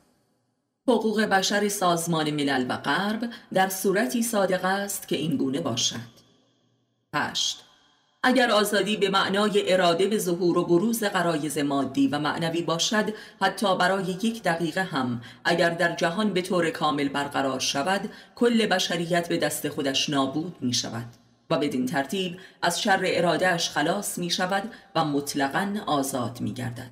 حقوق 0.88 1.22
بشر 1.22 1.70
سازمان 1.70 2.32
ملل 2.32 2.65
و 2.70 2.77
غرب 2.77 3.29
در 3.53 3.70
صورتی 3.70 4.24
صادق 4.24 4.65
است 4.65 5.08
که 5.08 5.15
این 5.15 5.38
گونه 5.38 5.62
باشد 5.62 6.15
8. 7.13 7.64
اگر 8.27 8.51
آزادی 8.51 8.98
به 8.98 9.10
معنای 9.10 9.74
اراده 9.74 10.08
به 10.08 10.17
ظهور 10.17 10.58
و 10.58 10.65
بروز 10.65 11.03
قرایز 11.03 11.58
مادی 11.58 12.08
و 12.08 12.20
معنوی 12.20 12.62
باشد 12.62 13.13
حتی 13.41 13.77
برای 13.77 14.03
یک 14.03 14.44
دقیقه 14.44 14.84
هم 14.84 15.22
اگر 15.46 15.70
در 15.70 15.96
جهان 15.96 16.34
به 16.34 16.41
طور 16.41 16.70
کامل 16.70 17.08
برقرار 17.08 17.60
شود 17.60 18.10
کل 18.36 18.65
بشریت 18.65 19.29
به 19.29 19.38
دست 19.38 19.70
خودش 19.70 20.10
نابود 20.10 20.55
می 20.62 20.74
شود 20.74 21.05
و 21.50 21.58
بدین 21.58 21.86
ترتیب 21.86 22.38
از 22.62 22.82
شر 22.82 23.00
ارادهش 23.03 23.70
خلاص 23.70 24.17
می 24.17 24.29
شود 24.29 24.63
و 24.96 25.05
مطلقا 25.05 25.75
آزاد 25.86 26.41
می 26.41 26.53
گردد 26.53 26.91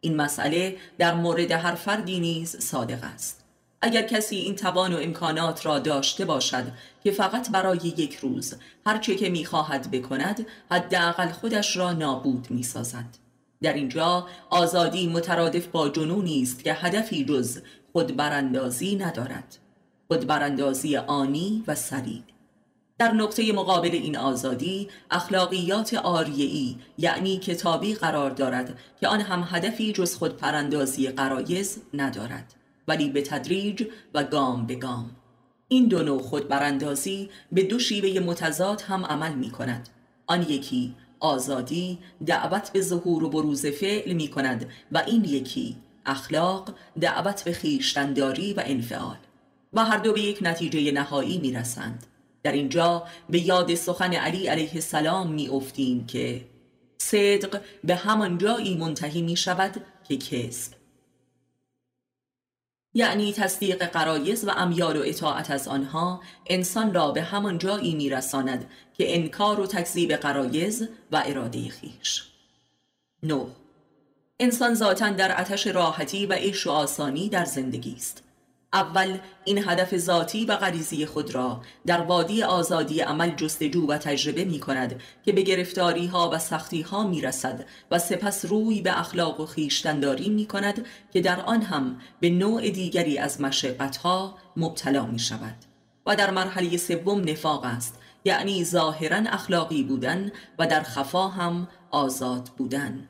این 0.00 0.16
مسئله 0.16 0.76
در 0.98 1.14
مورد 1.14 1.50
هر 1.50 1.74
فردی 1.74 2.20
نیز 2.20 2.56
صادق 2.56 3.04
است. 3.14 3.44
اگر 3.82 4.02
کسی 4.02 4.36
این 4.36 4.56
توان 4.56 4.94
و 4.94 4.98
امکانات 4.98 5.66
را 5.66 5.78
داشته 5.78 6.24
باشد 6.24 6.64
که 7.04 7.10
فقط 7.10 7.50
برای 7.50 7.78
یک 7.78 8.16
روز 8.16 8.54
هرچه 8.86 9.14
که 9.14 9.28
می‌خواهد 9.28 9.90
بکند 9.90 10.46
حداقل 10.70 11.28
خودش 11.28 11.76
را 11.76 11.92
نابود 11.92 12.46
می‌سازد. 12.50 13.18
در 13.62 13.72
اینجا 13.72 14.26
آزادی 14.50 15.06
مترادف 15.06 15.66
با 15.66 15.88
جنونی 15.88 16.42
است 16.42 16.64
که 16.64 16.74
هدفی 16.74 17.24
جز 17.24 17.58
خود 17.92 18.16
براندازی 18.16 18.96
ندارد. 18.96 19.56
خود 20.08 20.26
براندازی 20.26 20.96
آنی 20.96 21.64
و 21.66 21.74
سریع. 21.74 22.22
در 22.98 23.12
نقطه 23.12 23.52
مقابل 23.52 23.90
این 23.92 24.16
آزادی 24.16 24.88
اخلاقیات 25.10 25.94
آریعی 25.94 26.78
یعنی 26.98 27.36
کتابی 27.38 27.94
قرار 27.94 28.30
دارد 28.30 28.78
که 29.00 29.08
آن 29.08 29.20
هم 29.20 29.48
هدفی 29.50 29.92
جز 29.92 30.16
خود 30.16 30.36
پراندازی 30.36 31.08
قرایز 31.08 31.78
ندارد 31.94 32.54
ولی 32.88 33.08
به 33.08 33.22
تدریج 33.22 33.86
و 34.14 34.24
گام 34.24 34.66
به 34.66 34.74
گام. 34.74 35.10
این 35.68 35.88
دو 35.88 36.02
نوع 36.02 36.22
خود 36.22 36.48
براندازی 36.48 37.30
به 37.52 37.62
دو 37.62 37.78
شیوه 37.78 38.20
متضاد 38.20 38.80
هم 38.80 39.04
عمل 39.04 39.34
می 39.34 39.50
کند 39.50 39.88
آن 40.26 40.42
یکی 40.42 40.94
آزادی 41.20 41.98
دعوت 42.26 42.72
به 42.72 42.80
ظهور 42.80 43.24
و 43.24 43.28
بروز 43.28 43.66
فعل 43.66 44.12
می 44.12 44.28
کند 44.28 44.68
و 44.92 45.02
این 45.06 45.24
یکی 45.24 45.76
اخلاق 46.06 46.74
دعوت 47.00 47.44
به 47.44 47.52
خیشتنداری 47.52 48.54
و 48.54 48.62
انفعال. 48.66 49.16
و 49.72 49.84
هر 49.84 49.98
دو 49.98 50.12
به 50.12 50.20
یک 50.20 50.38
نتیجه 50.42 50.92
نهایی 50.92 51.38
می 51.38 51.52
رسند 51.52 52.06
در 52.42 52.52
اینجا 52.52 53.02
به 53.30 53.38
یاد 53.38 53.74
سخن 53.74 54.12
علی 54.12 54.46
علیه 54.46 54.70
السلام 54.74 55.32
می 55.32 55.48
افتیم 55.48 56.06
که 56.06 56.44
صدق 56.98 57.60
به 57.84 57.94
همان 57.94 58.38
جایی 58.38 58.76
منتهی 58.76 59.22
می 59.22 59.36
شود 59.36 59.84
که 60.08 60.16
کسب. 60.16 60.72
یعنی 62.94 63.32
تصدیق 63.32 63.84
قرایز 63.84 64.44
و 64.44 64.50
امیال 64.50 64.96
و 64.96 65.02
اطاعت 65.04 65.50
از 65.50 65.68
آنها 65.68 66.20
انسان 66.46 66.94
را 66.94 67.10
به 67.10 67.22
همان 67.22 67.58
جایی 67.58 67.94
میرساند 67.94 68.70
که 68.94 69.14
انکار 69.14 69.60
و 69.60 69.66
تکذیب 69.66 70.12
قرایز 70.12 70.88
و 71.12 71.22
اراده 71.26 71.68
خیش. 71.68 72.24
نو 73.22 73.46
انسان 74.40 74.74
ذاتا 74.74 75.10
در 75.10 75.40
آتش 75.40 75.66
راحتی 75.66 76.26
و 76.26 76.32
عیش 76.32 76.66
و 76.66 76.70
آسانی 76.70 77.28
در 77.28 77.44
زندگی 77.44 77.94
است. 77.96 78.23
اول 78.74 79.18
این 79.44 79.58
هدف 79.68 79.96
ذاتی 79.96 80.44
و 80.44 80.56
غریزی 80.56 81.06
خود 81.06 81.34
را 81.34 81.60
در 81.86 82.00
وادی 82.00 82.42
آزادی 82.42 83.00
عمل 83.00 83.30
جستجو 83.30 83.86
و 83.86 83.98
تجربه 83.98 84.44
می 84.44 84.60
کند 84.60 85.00
که 85.24 85.32
به 85.32 85.42
گرفتاری 85.42 86.06
ها 86.06 86.30
و 86.30 86.38
سختی 86.38 86.82
ها 86.82 87.06
می 87.06 87.20
رسد 87.20 87.66
و 87.90 87.98
سپس 87.98 88.44
روی 88.44 88.82
به 88.82 89.00
اخلاق 89.00 89.40
و 89.40 89.46
خیشتنداری 89.46 90.28
می 90.28 90.46
کند 90.46 90.86
که 91.12 91.20
در 91.20 91.40
آن 91.40 91.62
هم 91.62 92.00
به 92.20 92.30
نوع 92.30 92.70
دیگری 92.70 93.18
از 93.18 93.40
مشقت 93.40 93.96
ها 93.96 94.38
مبتلا 94.56 95.06
می 95.06 95.18
شود 95.18 95.56
و 96.06 96.16
در 96.16 96.30
مرحله 96.30 96.76
سوم 96.76 97.20
نفاق 97.20 97.64
است 97.64 97.98
یعنی 98.24 98.64
ظاهرا 98.64 99.16
اخلاقی 99.16 99.82
بودن 99.82 100.32
و 100.58 100.66
در 100.66 100.82
خفا 100.82 101.28
هم 101.28 101.68
آزاد 101.90 102.50
بودن. 102.56 103.08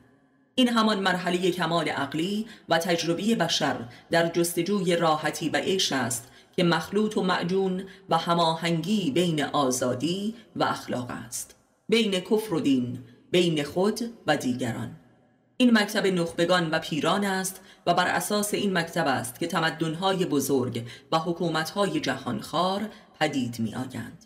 این 0.57 0.69
همان 0.69 0.99
مرحله 0.99 1.51
کمال 1.51 1.89
عقلی 1.89 2.45
و 2.69 2.77
تجربی 2.77 3.35
بشر 3.35 3.75
در 4.11 4.27
جستجوی 4.27 4.95
راحتی 4.95 5.49
و 5.49 5.57
عیش 5.57 5.91
است 5.91 6.31
که 6.55 6.63
مخلوط 6.63 7.17
و 7.17 7.23
معجون 7.23 7.83
و 8.09 8.17
هماهنگی 8.17 9.11
بین 9.11 9.43
آزادی 9.43 10.35
و 10.55 10.63
اخلاق 10.63 11.11
است 11.11 11.55
بین 11.89 12.11
کفر 12.11 12.53
و 12.53 12.59
دین 12.59 12.99
بین 13.31 13.63
خود 13.63 13.99
و 14.27 14.37
دیگران 14.37 14.95
این 15.57 15.77
مکتب 15.77 16.07
نخبگان 16.07 16.69
و 16.69 16.79
پیران 16.79 17.25
است 17.25 17.61
و 17.87 17.93
بر 17.93 18.07
اساس 18.07 18.53
این 18.53 18.77
مکتب 18.77 19.07
است 19.07 19.39
که 19.39 19.47
تمدنهای 19.47 20.25
بزرگ 20.25 20.87
و 21.11 21.19
حکومتهای 21.19 21.99
جهانخوار 21.99 22.89
پدید 23.19 23.59
می 23.59 23.75
آگند. 23.75 24.24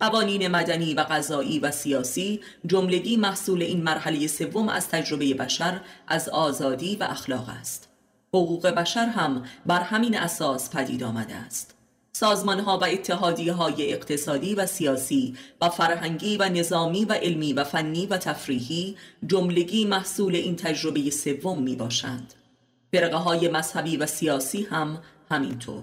قوانین 0.00 0.48
مدنی 0.48 0.94
و 0.94 1.00
قضایی 1.10 1.58
و 1.58 1.70
سیاسی 1.70 2.40
جملگی 2.66 3.16
محصول 3.16 3.62
این 3.62 3.82
مرحله 3.82 4.26
سوم 4.26 4.68
از 4.68 4.88
تجربه 4.88 5.34
بشر 5.34 5.80
از 6.08 6.28
آزادی 6.28 6.96
و 6.96 7.04
اخلاق 7.04 7.48
است. 7.48 7.88
حقوق 8.28 8.66
بشر 8.66 9.06
هم 9.06 9.44
بر 9.66 9.80
همین 9.80 10.18
اساس 10.18 10.70
پدید 10.70 11.02
آمده 11.02 11.34
است. 11.34 11.74
سازمان 12.12 12.60
ها 12.60 12.78
و 12.78 12.84
اتحادیه 12.84 13.52
های 13.52 13.92
اقتصادی 13.92 14.54
و 14.54 14.66
سیاسی 14.66 15.36
و 15.60 15.68
فرهنگی 15.68 16.36
و 16.36 16.48
نظامی 16.48 17.04
و 17.04 17.12
علمی 17.12 17.52
و 17.52 17.64
فنی 17.64 18.06
و 18.06 18.16
تفریحی 18.16 18.96
جملگی 19.26 19.84
محصول 19.84 20.34
این 20.34 20.56
تجربه 20.56 21.10
سوم 21.10 21.62
می 21.62 21.76
باشند 21.76 22.34
فرقه 22.92 23.16
های 23.16 23.48
مذهبی 23.48 23.96
و 23.96 24.06
سیاسی 24.06 24.62
هم 24.62 24.98
همینطور. 25.30 25.82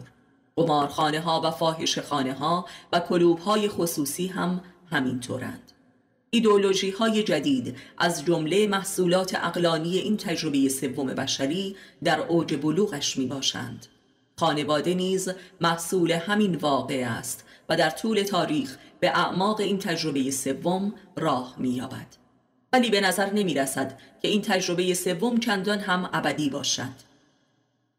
قمارخانه 0.57 1.19
ها 1.19 1.41
و 1.43 1.51
فاحش 1.51 1.99
خانه 1.99 2.33
ها 2.33 2.65
و 2.93 2.99
کلوب 2.99 3.39
های 3.39 3.67
خصوصی 3.67 4.27
هم 4.27 4.61
همینطورند. 4.91 5.71
ایدولوژی 6.29 6.89
های 6.89 7.23
جدید 7.23 7.77
از 7.97 8.25
جمله 8.25 8.67
محصولات 8.67 9.35
اقلانی 9.35 9.97
این 9.97 10.17
تجربه 10.17 10.69
سوم 10.69 11.07
بشری 11.07 11.75
در 12.03 12.19
اوج 12.19 12.55
بلوغش 12.55 13.17
می 13.17 13.25
باشند. 13.25 13.85
خانواده 14.39 14.93
نیز 14.93 15.29
محصول 15.61 16.11
همین 16.11 16.55
واقع 16.55 17.05
است 17.09 17.45
و 17.69 17.77
در 17.77 17.89
طول 17.89 18.23
تاریخ 18.23 18.77
به 18.99 19.09
اعماق 19.09 19.59
این 19.59 19.79
تجربه 19.79 20.31
سوم 20.31 20.93
راه 21.15 21.55
می 21.57 21.69
یابد. 21.69 22.07
ولی 22.73 22.89
به 22.89 23.01
نظر 23.01 23.33
نمی 23.33 23.53
رسد 23.53 23.99
که 24.21 24.27
این 24.27 24.41
تجربه 24.41 24.93
سوم 24.93 25.37
چندان 25.37 25.79
هم 25.79 26.09
ابدی 26.13 26.49
باشد. 26.49 27.07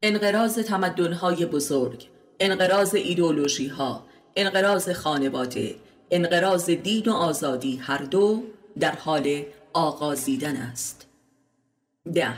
انقراض 0.02 0.58
تمدنهای 0.58 1.46
بزرگ 1.46 2.08
انقراض 2.40 2.94
ایدولوژی 2.94 3.68
ها 3.68 4.04
انقراض 4.36 4.90
خانواده 4.90 5.74
انقراض 6.10 6.70
دین 6.70 7.04
و 7.08 7.12
آزادی 7.12 7.76
هر 7.76 7.98
دو 7.98 8.42
در 8.80 8.92
حال 8.92 9.42
آغازیدن 9.72 10.56
است. 10.56 11.06
ده. 12.14 12.34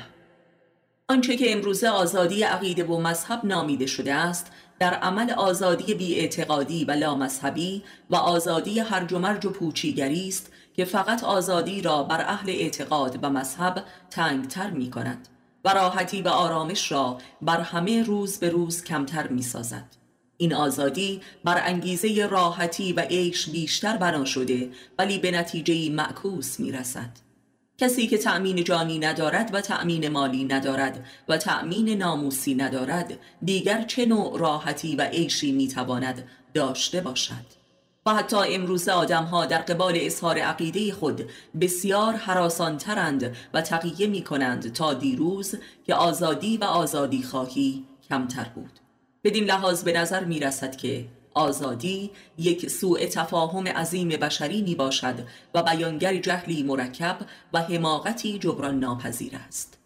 آنچه 1.08 1.36
که 1.36 1.52
امروزه 1.52 1.88
آزادی 1.88 2.42
عقیده 2.42 2.84
و 2.84 3.00
مذهب 3.00 3.40
نامیده 3.44 3.86
شده 3.86 4.14
است 4.14 4.52
در 4.78 4.94
عمل 4.94 5.30
آزادی 5.30 5.94
بیاعتقادی 5.94 6.84
و 6.84 6.90
لامذهبی 6.90 7.82
و 8.10 8.16
آزادی 8.16 8.80
هرج 8.80 9.12
و 9.12 9.18
مرج 9.18 9.46
و 9.46 9.50
پوچیگری 9.50 10.28
است 10.28 10.52
که 10.74 10.84
فقط 10.84 11.24
آزادی 11.24 11.82
را 11.82 12.02
بر 12.02 12.20
اهل 12.20 12.50
اعتقاد 12.50 13.18
و 13.22 13.30
مذهب 13.30 13.84
تنگتر 14.10 14.70
می 14.70 14.90
کند 14.90 15.28
و 15.64 15.68
راحتی 15.68 16.22
و 16.22 16.28
آرامش 16.28 16.92
را 16.92 17.18
بر 17.42 17.60
همه 17.60 18.02
روز 18.02 18.38
به 18.38 18.48
روز 18.48 18.84
کمتر 18.84 19.28
می 19.28 19.42
سازد. 19.42 19.96
این 20.36 20.54
آزادی 20.54 21.20
بر 21.44 21.62
انگیزه 21.66 22.26
راحتی 22.30 22.92
و 22.92 23.00
عیش 23.00 23.48
بیشتر 23.48 23.96
بنا 23.96 24.24
شده 24.24 24.70
ولی 24.98 25.18
به 25.18 25.30
نتیجه 25.30 25.90
معکوس 25.90 26.60
می 26.60 26.72
رسد. 26.72 27.10
کسی 27.78 28.06
که 28.06 28.18
تأمین 28.18 28.64
جانی 28.64 28.98
ندارد 28.98 29.50
و 29.54 29.60
تأمین 29.60 30.08
مالی 30.08 30.44
ندارد 30.44 31.06
و 31.28 31.36
تأمین 31.36 31.88
ناموسی 31.88 32.54
ندارد 32.54 33.18
دیگر 33.44 33.82
چه 33.82 34.06
نوع 34.06 34.38
راحتی 34.38 34.96
و 34.96 35.02
عیشی 35.02 35.52
می‌تواند 35.52 36.28
داشته 36.54 37.00
باشد 37.00 37.59
و 38.06 38.14
حتی 38.14 38.36
امروز 38.54 38.88
آدم 38.88 39.24
ها 39.24 39.46
در 39.46 39.58
قبال 39.58 39.92
اظهار 39.96 40.38
عقیده 40.38 40.92
خود 40.92 41.30
بسیار 41.60 42.14
حراسانترند 42.14 43.36
و 43.54 43.62
تقیه 43.62 44.06
می 44.06 44.24
کنند 44.24 44.72
تا 44.72 44.94
دیروز 44.94 45.54
که 45.84 45.94
آزادی 45.94 46.56
و 46.56 46.64
آزادی 46.64 47.22
خواهی 47.22 47.84
کمتر 48.08 48.44
بود. 48.54 48.80
بدین 49.24 49.44
لحاظ 49.44 49.84
به 49.84 49.92
نظر 49.92 50.24
می 50.24 50.40
رسد 50.40 50.76
که 50.76 51.08
آزادی 51.34 52.10
یک 52.38 52.70
سوء 52.70 53.06
تفاهم 53.06 53.68
عظیم 53.68 54.08
بشری 54.08 54.62
می 54.62 54.74
باشد 54.74 55.14
و 55.54 55.62
بیانگر 55.62 56.16
جهلی 56.16 56.62
مرکب 56.62 57.18
و 57.52 57.62
حماقتی 57.62 58.38
جبران 58.38 58.78
ناپذیر 58.78 59.32
است. 59.48 59.78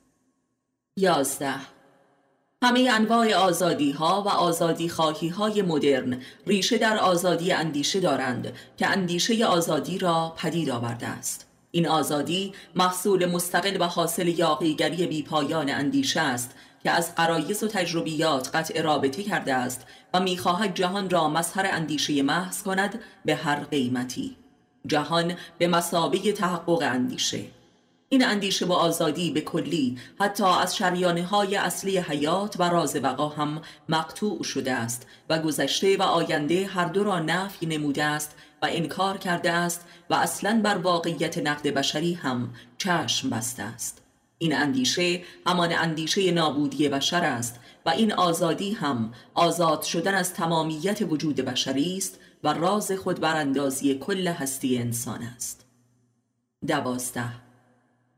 یازده 0.97 1.74
همه 2.65 2.91
انواع 2.93 3.35
آزادی 3.35 3.93
ها 3.93 4.23
و 4.27 4.29
آزادی 4.29 4.89
خواهی 4.89 5.29
های 5.29 5.63
مدرن 5.63 6.21
ریشه 6.47 6.79
در 6.79 6.99
آزادی 6.99 7.53
اندیشه 7.53 8.01
دارند 8.01 8.53
که 8.77 8.87
اندیشه 8.87 9.47
آزادی 9.47 9.99
را 9.99 10.35
پدید 10.37 10.71
آورده 10.71 11.07
است. 11.07 11.47
این 11.71 11.89
آزادی 11.89 12.53
محصول 12.75 13.27
مستقل 13.27 13.77
و 13.81 13.85
حاصل 13.85 14.29
یاقیگری 14.29 15.07
بیپایان 15.07 15.71
اندیشه 15.71 16.21
است 16.21 16.55
که 16.83 16.91
از 16.91 17.15
قرایز 17.15 17.63
و 17.63 17.69
تجربیات 17.69 18.57
قطع 18.57 18.83
رابطه 18.83 19.23
کرده 19.23 19.55
است 19.55 19.87
و 20.15 20.21
می‌خواهد 20.21 20.75
جهان 20.75 21.11
را 21.11 21.29
مظهر 21.29 21.67
اندیشه 21.73 22.23
محض 22.23 22.63
کند 22.63 23.01
به 23.25 23.35
هر 23.35 23.65
قیمتی. 23.65 24.37
جهان 24.87 25.35
به 25.59 25.69
مسابه 25.69 26.33
تحقق 26.33 26.83
اندیشه. 26.83 27.41
این 28.15 28.25
اندیشه 28.25 28.67
و 28.67 28.73
آزادی 28.73 29.31
به 29.31 29.41
کلی 29.41 29.99
حتی 30.21 30.45
از 30.45 30.77
شریانه 30.77 31.25
های 31.25 31.57
اصلی 31.57 31.99
حیات 31.99 32.57
و 32.61 32.63
راز 32.63 32.97
بقا 32.97 33.29
هم 33.29 33.63
مقطوع 33.89 34.43
شده 34.43 34.73
است 34.73 35.07
و 35.29 35.39
گذشته 35.39 35.97
و 35.97 36.03
آینده 36.03 36.67
هر 36.67 36.85
دو 36.85 37.05
را 37.05 37.19
نفی 37.19 37.67
نموده 37.67 38.05
است 38.05 38.37
و 38.63 38.69
انکار 38.71 39.19
کرده 39.19 39.53
است 39.53 39.87
و 40.11 40.15
اصلا 40.15 40.61
بر 40.65 40.77
واقعیت 40.77 41.39
نقد 41.39 41.69
بشری 41.69 42.15
هم 42.15 42.55
چشم 42.79 43.31
بسته 43.31 43.63
است. 43.63 44.03
این 44.39 44.57
اندیشه 44.57 45.23
همان 45.47 45.73
اندیشه 45.73 46.31
نابودی 46.31 46.89
بشر 46.89 47.25
است 47.25 47.61
و 47.87 47.91
این 47.91 48.13
آزادی 48.13 48.73
هم 48.73 49.13
آزاد 49.35 49.83
شدن 49.83 50.15
از 50.15 50.35
تمامیت 50.35 51.03
وجود 51.03 51.37
بشری 51.37 51.97
است 51.97 52.19
و 52.45 52.53
راز 52.53 52.93
خود 52.93 53.21
براندازی 53.21 53.99
کل 53.99 54.29
هستی 54.29 54.79
انسان 54.79 55.23
است. 55.23 55.67
دوازده 56.67 57.44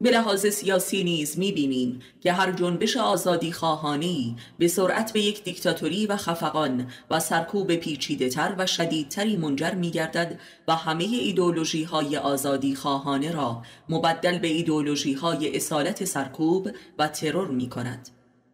به 0.01 0.11
لحاظ 0.11 0.47
سیاسی 0.47 1.05
نیز 1.05 1.39
می‌بینیم 1.39 2.01
که 2.21 2.33
هر 2.33 2.53
جنبش 2.53 2.97
آزادی 2.97 3.53
خواهانی 3.53 4.37
به 4.59 4.69
سرعت 4.69 5.13
به 5.13 5.21
یک 5.21 5.45
دیکتاتوری 5.45 6.07
و 6.07 6.17
خفقان 6.17 6.91
و 7.11 7.21
سرکوب 7.21 7.75
پیچیده 7.75 8.29
تر 8.29 8.55
و 8.59 8.67
شدیدتری 8.67 9.37
منجر 9.37 9.75
میگردد 9.75 10.41
و 10.69 10.77
همه 10.77 11.05
ایدولوژی 11.05 11.85
های 11.85 12.17
آزادی 12.17 12.75
خواهانه 12.75 13.33
را 13.33 13.63
مبدل 13.89 14.39
به 14.39 14.49
ایدولوژی 14.49 15.13
های 15.13 15.57
اصالت 15.57 16.05
سرکوب 16.05 16.71
و 16.99 17.09
ترور 17.09 17.49
می 17.49 17.69
کند. 17.69 18.09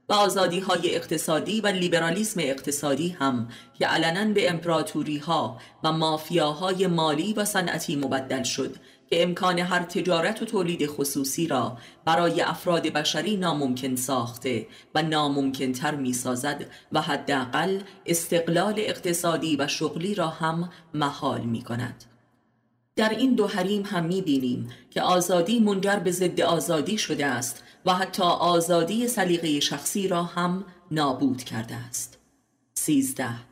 و 0.09 0.12
آزادی 0.14 0.61
های 0.61 0.94
اقتصادی 0.94 1.61
و 1.61 1.66
لیبرالیسم 1.66 2.40
اقتصادی 2.44 3.09
هم 3.09 3.48
که 3.78 3.87
علنا 3.87 4.33
به 4.35 4.50
امپراتوری 4.50 5.18
ها 5.18 5.59
و 5.85 5.92
مافیاهای 5.92 6.87
مالی 6.87 7.33
و 7.33 7.44
صنعتی 7.44 7.96
مبدل 7.96 8.42
شد 8.42 8.76
که 9.12 9.22
امکان 9.22 9.59
هر 9.59 9.83
تجارت 9.83 10.42
و 10.42 10.44
تولید 10.44 10.87
خصوصی 10.87 11.46
را 11.46 11.79
برای 12.05 12.40
افراد 12.40 12.83
بشری 12.83 13.37
ناممکن 13.37 13.96
ساخته 13.96 14.66
و 14.94 15.03
ناممکن 15.03 15.72
تر 15.72 15.94
می 15.94 16.12
سازد 16.12 16.66
و 16.92 17.01
حداقل 17.01 17.81
استقلال 18.07 18.75
اقتصادی 18.77 19.57
و 19.57 19.68
شغلی 19.68 20.14
را 20.14 20.29
هم 20.29 20.70
محال 20.94 21.40
می 21.40 21.62
کند. 21.62 22.05
در 22.96 23.09
این 23.09 23.35
دو 23.35 23.46
حریم 23.46 23.83
هم 23.87 24.05
می 24.05 24.22
بینیم 24.22 24.68
که 24.90 25.03
آزادی 25.03 25.61
منجر 25.61 25.96
به 25.96 26.11
ضد 26.11 26.40
آزادی 26.40 26.98
شده 26.98 27.27
است 27.27 27.62
و 27.87 27.94
حتی 27.94 28.22
آزادی 28.22 29.09
سلیقه 29.09 29.61
شخصی 29.61 30.09
را 30.09 30.22
هم 30.22 30.64
نابود 30.90 31.44
کرده 31.44 31.75
است. 31.75 32.18
سیزده 32.75 33.52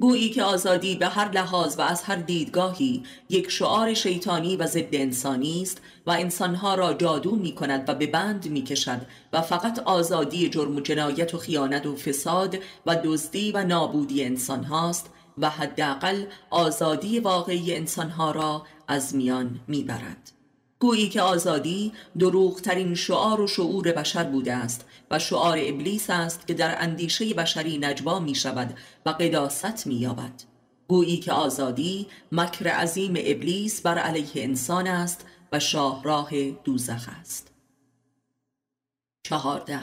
گویی 0.00 0.30
که 0.30 0.42
آزادی 0.42 0.96
به 0.96 1.06
هر 1.06 1.30
لحاظ 1.30 1.78
و 1.78 1.82
از 1.82 2.02
هر 2.02 2.16
دیدگاهی 2.16 3.02
یک 3.28 3.50
شعار 3.50 3.94
شیطانی 3.94 4.56
و 4.56 4.66
ضد 4.66 4.94
انسانی 4.94 5.62
است 5.62 5.80
و 6.06 6.10
انسانها 6.10 6.74
را 6.74 6.94
جادو 6.94 7.36
می 7.36 7.54
کند 7.54 7.88
و 7.88 7.94
به 7.94 8.06
بند 8.06 8.50
می 8.50 8.62
کشد 8.62 9.00
و 9.32 9.42
فقط 9.42 9.78
آزادی 9.78 10.48
جرم 10.48 10.76
و 10.76 10.80
جنایت 10.80 11.34
و 11.34 11.38
خیانت 11.38 11.86
و 11.86 11.96
فساد 11.96 12.58
و 12.86 12.96
دزدی 13.04 13.52
و 13.52 13.64
نابودی 13.64 14.24
انسان 14.24 14.64
هاست 14.64 15.10
و 15.38 15.50
حداقل 15.50 16.24
آزادی 16.50 17.20
واقعی 17.20 17.74
انسانها 17.74 18.30
را 18.30 18.62
از 18.88 19.14
میان 19.14 19.60
می 19.68 19.82
برد. 19.82 20.37
گویی 20.80 21.08
که 21.08 21.22
آزادی 21.22 21.92
دروغترین 22.18 22.94
شعار 22.94 23.40
و 23.40 23.46
شعور 23.46 23.92
بشر 23.92 24.24
بوده 24.24 24.54
است 24.54 24.84
و 25.10 25.18
شعار 25.18 25.58
ابلیس 25.60 26.10
است 26.10 26.46
که 26.46 26.54
در 26.54 26.82
اندیشه 26.82 27.34
بشری 27.34 27.78
نجوا 27.78 28.18
می 28.18 28.34
شود 28.34 28.78
و 29.06 29.10
قداست 29.10 29.86
می 29.86 29.94
یابد 29.94 30.42
گویی 30.88 31.16
که 31.16 31.32
آزادی 31.32 32.06
مکر 32.32 32.68
عظیم 32.68 33.14
ابلیس 33.18 33.82
بر 33.82 33.98
علیه 33.98 34.30
انسان 34.34 34.86
است 34.86 35.26
و 35.52 35.60
شاهراه 35.60 36.50
دوزخ 36.50 37.08
است. 37.20 37.52
چهارده. 39.22 39.80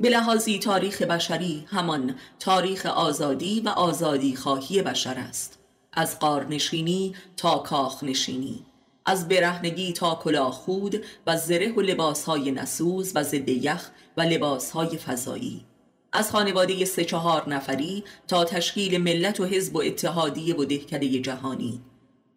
به 0.00 0.08
لحاظی 0.08 0.58
تاریخ 0.58 1.02
بشری 1.02 1.66
همان 1.68 2.14
تاریخ 2.38 2.86
آزادی 2.86 3.60
و 3.60 3.68
آزادی 3.68 4.36
خواهی 4.36 4.82
بشر 4.82 5.14
است. 5.14 5.58
از 5.92 6.18
قارنشینی 6.18 7.14
تا 7.36 7.58
کاخنشینی. 7.58 8.66
از 9.04 9.28
برهنگی 9.28 9.92
تا 9.92 10.14
خود 10.50 11.04
و 11.26 11.36
زره 11.36 11.72
و 11.72 11.80
لباسهای 11.80 12.50
نسوز 12.50 13.12
و 13.14 13.22
ضد 13.22 13.48
یخ 13.48 13.90
و 14.16 14.22
لباسهای 14.22 14.98
فضایی. 14.98 15.64
از 16.12 16.30
خانواده 16.30 16.84
سه 16.84 17.04
چهار 17.04 17.48
نفری 17.48 18.04
تا 18.28 18.44
تشکیل 18.44 19.00
ملت 19.00 19.40
و 19.40 19.44
حزب 19.44 19.76
و 19.76 19.78
اتحادیه 19.78 20.56
و 20.56 20.64
دهکده 20.64 21.18
جهانی. 21.20 21.80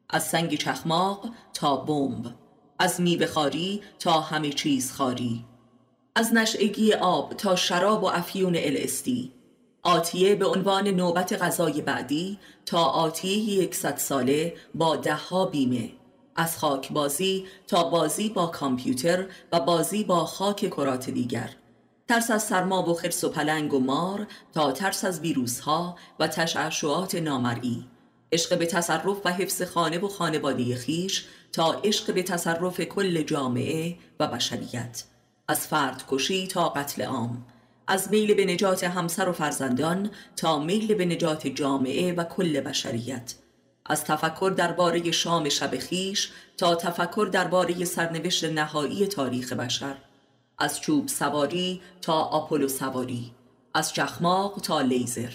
از 0.10 0.28
سنگ 0.28 0.56
چخماق 0.56 1.30
تا 1.54 1.76
بمب. 1.76 2.34
از 2.80 3.02
میوه 3.02 3.26
خاری 3.26 3.82
تا 4.00 4.20
همه 4.20 4.50
چیز 4.50 4.92
خاری 4.92 5.46
از 6.16 6.34
نشعگی 6.34 6.94
آب 6.94 7.34
تا 7.34 7.56
شراب 7.56 8.04
و 8.04 8.06
افیون 8.06 8.56
الاستی 8.56 9.32
آتیه 9.84 10.36
به 10.36 10.46
عنوان 10.46 10.88
نوبت 10.88 11.42
غذای 11.42 11.82
بعدی 11.82 12.40
تا 12.66 12.84
آتیه 12.84 13.64
یکصد 13.64 13.98
ساله 13.98 14.54
با 14.76 14.96
دهها 14.96 15.46
بیمه. 15.46 15.90
از 16.36 16.58
خاک 16.58 16.92
بازی 16.92 17.46
تا 17.68 17.84
بازی 17.84 18.30
با 18.30 18.48
کامپیوتر 18.48 19.26
و 19.52 19.60
بازی 19.60 20.04
با 20.04 20.26
خاک 20.26 20.70
کرات 20.70 21.10
دیگر. 21.10 21.50
ترس 22.08 22.32
از 22.32 22.44
سرما 22.44 22.90
و 22.90 22.94
خرس 22.94 23.24
و 23.24 23.30
پلنگ 23.30 23.74
و 23.74 23.80
مار 23.80 24.28
تا 24.54 24.72
ترس 24.72 25.06
از 25.06 25.20
ویروس 25.20 25.60
ها 25.60 25.96
و 26.20 26.28
تشعشعات 26.28 27.16
نامرئی. 27.16 27.86
عشق 28.32 28.60
به 28.60 28.66
تصرف 28.66 29.26
و 29.26 29.30
حفظ 29.30 29.62
خانه 29.62 30.00
و 30.00 30.08
خانواده 30.08 30.76
خیش 30.76 31.26
تا 31.52 31.74
عشق 31.74 32.14
به 32.14 32.24
تصرف 32.24 32.82
کل 32.82 33.22
جامعه 33.22 33.96
و 34.20 34.28
بشریت. 34.28 35.04
از 35.48 35.68
فرد 35.68 36.04
کشی 36.10 36.48
تا 36.48 36.70
قتل 36.70 37.02
عام. 37.02 37.46
از 37.88 38.12
میل 38.12 38.34
به 38.34 38.46
نجات 38.46 38.84
همسر 38.84 39.30
و 39.30 39.34
فرزندان 39.34 40.10
تا 40.36 40.60
میل 40.60 40.94
به 40.94 41.06
نجات 41.06 41.48
جامعه 41.48 42.14
و 42.14 42.24
کل 42.24 42.60
بشریت. 42.60 43.36
از 43.86 44.04
تفکر 44.04 44.54
درباره 44.58 45.12
شام 45.12 45.50
شب 45.50 45.78
خیش 45.78 46.32
تا 46.58 46.76
تفکر 46.76 47.30
درباره 47.32 47.86
سرنوشت 47.86 48.44
نهایی 48.44 49.08
تاریخ 49.08 49.54
بشر 49.54 49.96
از 50.58 50.82
چوب 50.82 51.08
سواری 51.08 51.82
تا 52.02 52.14
آپولو 52.14 52.68
سواری 52.68 53.32
از 53.74 53.94
چخماق 53.94 54.60
تا 54.60 54.82
لیزر. 54.82 55.34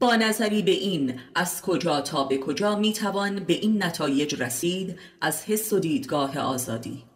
با 0.00 0.16
نظری 0.16 0.62
به 0.62 0.70
این 0.70 1.20
از 1.34 1.62
کجا 1.62 2.00
تا 2.00 2.24
به 2.24 2.38
کجا 2.38 2.76
می‌توان 2.76 3.44
به 3.44 3.52
این 3.52 3.82
نتایج 3.82 4.42
رسید 4.42 4.98
از 5.20 5.44
حس 5.44 5.72
و 5.72 5.78
دیدگاه 5.78 6.38
آزادی. 6.38 7.07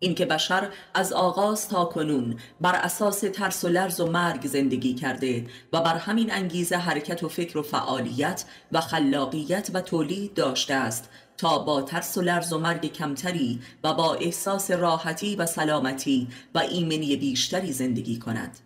اینکه 0.00 0.24
بشر 0.24 0.68
از 0.94 1.12
آغاز 1.12 1.68
تا 1.68 1.84
کنون 1.84 2.36
بر 2.60 2.74
اساس 2.74 3.20
ترس 3.20 3.64
و 3.64 3.68
لرز 3.68 4.00
و 4.00 4.06
مرگ 4.06 4.46
زندگی 4.46 4.94
کرده 4.94 5.46
و 5.72 5.80
بر 5.80 5.96
همین 5.96 6.32
انگیزه 6.32 6.76
حرکت 6.76 7.22
و 7.22 7.28
فکر 7.28 7.58
و 7.58 7.62
فعالیت 7.62 8.44
و 8.72 8.80
خلاقیت 8.80 9.70
و 9.74 9.80
تولید 9.80 10.34
داشته 10.34 10.74
است 10.74 11.10
تا 11.36 11.58
با 11.58 11.82
ترس 11.82 12.18
و 12.18 12.20
لرز 12.20 12.52
و 12.52 12.58
مرگ 12.58 12.92
کمتری 12.92 13.60
و 13.84 13.94
با 13.94 14.14
احساس 14.14 14.70
راحتی 14.70 15.36
و 15.36 15.46
سلامتی 15.46 16.28
و 16.54 16.58
ایمنی 16.58 17.16
بیشتری 17.16 17.72
زندگی 17.72 18.18
کند. 18.18 18.58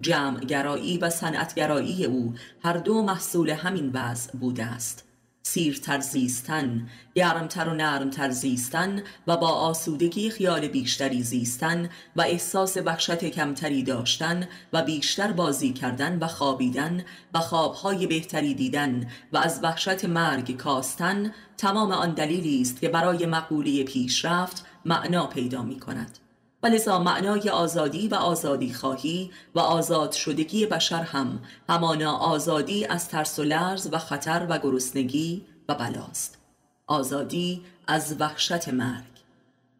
جمع 0.00 0.98
و 1.00 1.10
صنعتگرایی 1.10 2.04
او 2.04 2.34
هر 2.64 2.76
دو 2.76 3.02
محصول 3.02 3.50
همین 3.50 3.90
وضع 3.94 4.32
بوده 4.38 4.64
است. 4.64 5.07
سیرتر 5.42 6.00
زیستن 6.00 6.88
گرمتر 7.14 7.68
و 7.68 7.74
نرمتر 7.74 8.30
زیستن 8.30 9.02
و 9.26 9.36
با 9.36 9.48
آسودگی 9.48 10.30
خیال 10.30 10.68
بیشتری 10.68 11.22
زیستن 11.22 11.88
و 12.16 12.20
احساس 12.20 12.76
وحشت 12.76 13.24
کمتری 13.24 13.82
داشتن 13.82 14.48
و 14.72 14.82
بیشتر 14.82 15.32
بازی 15.32 15.72
کردن 15.72 16.18
و 16.18 16.26
خوابیدن 16.26 17.04
و 17.34 17.38
خوابهای 17.38 18.06
بهتری 18.06 18.54
دیدن 18.54 19.06
و 19.32 19.38
از 19.38 19.60
وحشت 19.62 20.04
مرگ 20.04 20.56
کاستن 20.56 21.32
تمام 21.56 21.92
آن 21.92 22.14
دلیلی 22.14 22.60
است 22.60 22.80
که 22.80 22.88
برای 22.88 23.26
مقوله 23.26 23.84
پیشرفت 23.84 24.66
معنا 24.84 25.26
پیدا 25.26 25.62
می 25.62 25.80
کند 25.80 26.18
و 26.62 26.66
لذا 26.66 26.98
معنای 26.98 27.50
آزادی 27.50 28.08
و 28.08 28.14
آزادی 28.14 28.72
خواهی 28.72 29.30
و 29.54 29.60
آزاد 29.60 30.12
شدگی 30.12 30.66
بشر 30.66 31.02
هم 31.02 31.38
همانا 31.68 32.16
آزادی 32.16 32.84
از 32.84 33.08
ترس 33.08 33.38
و 33.38 33.42
لرز 33.42 33.88
و 33.92 33.98
خطر 33.98 34.46
و 34.48 34.58
گرسنگی 34.58 35.44
و 35.68 35.74
بلاست. 35.74 36.38
آزادی 36.86 37.62
از 37.86 38.16
وحشت 38.20 38.68
مرگ. 38.68 39.04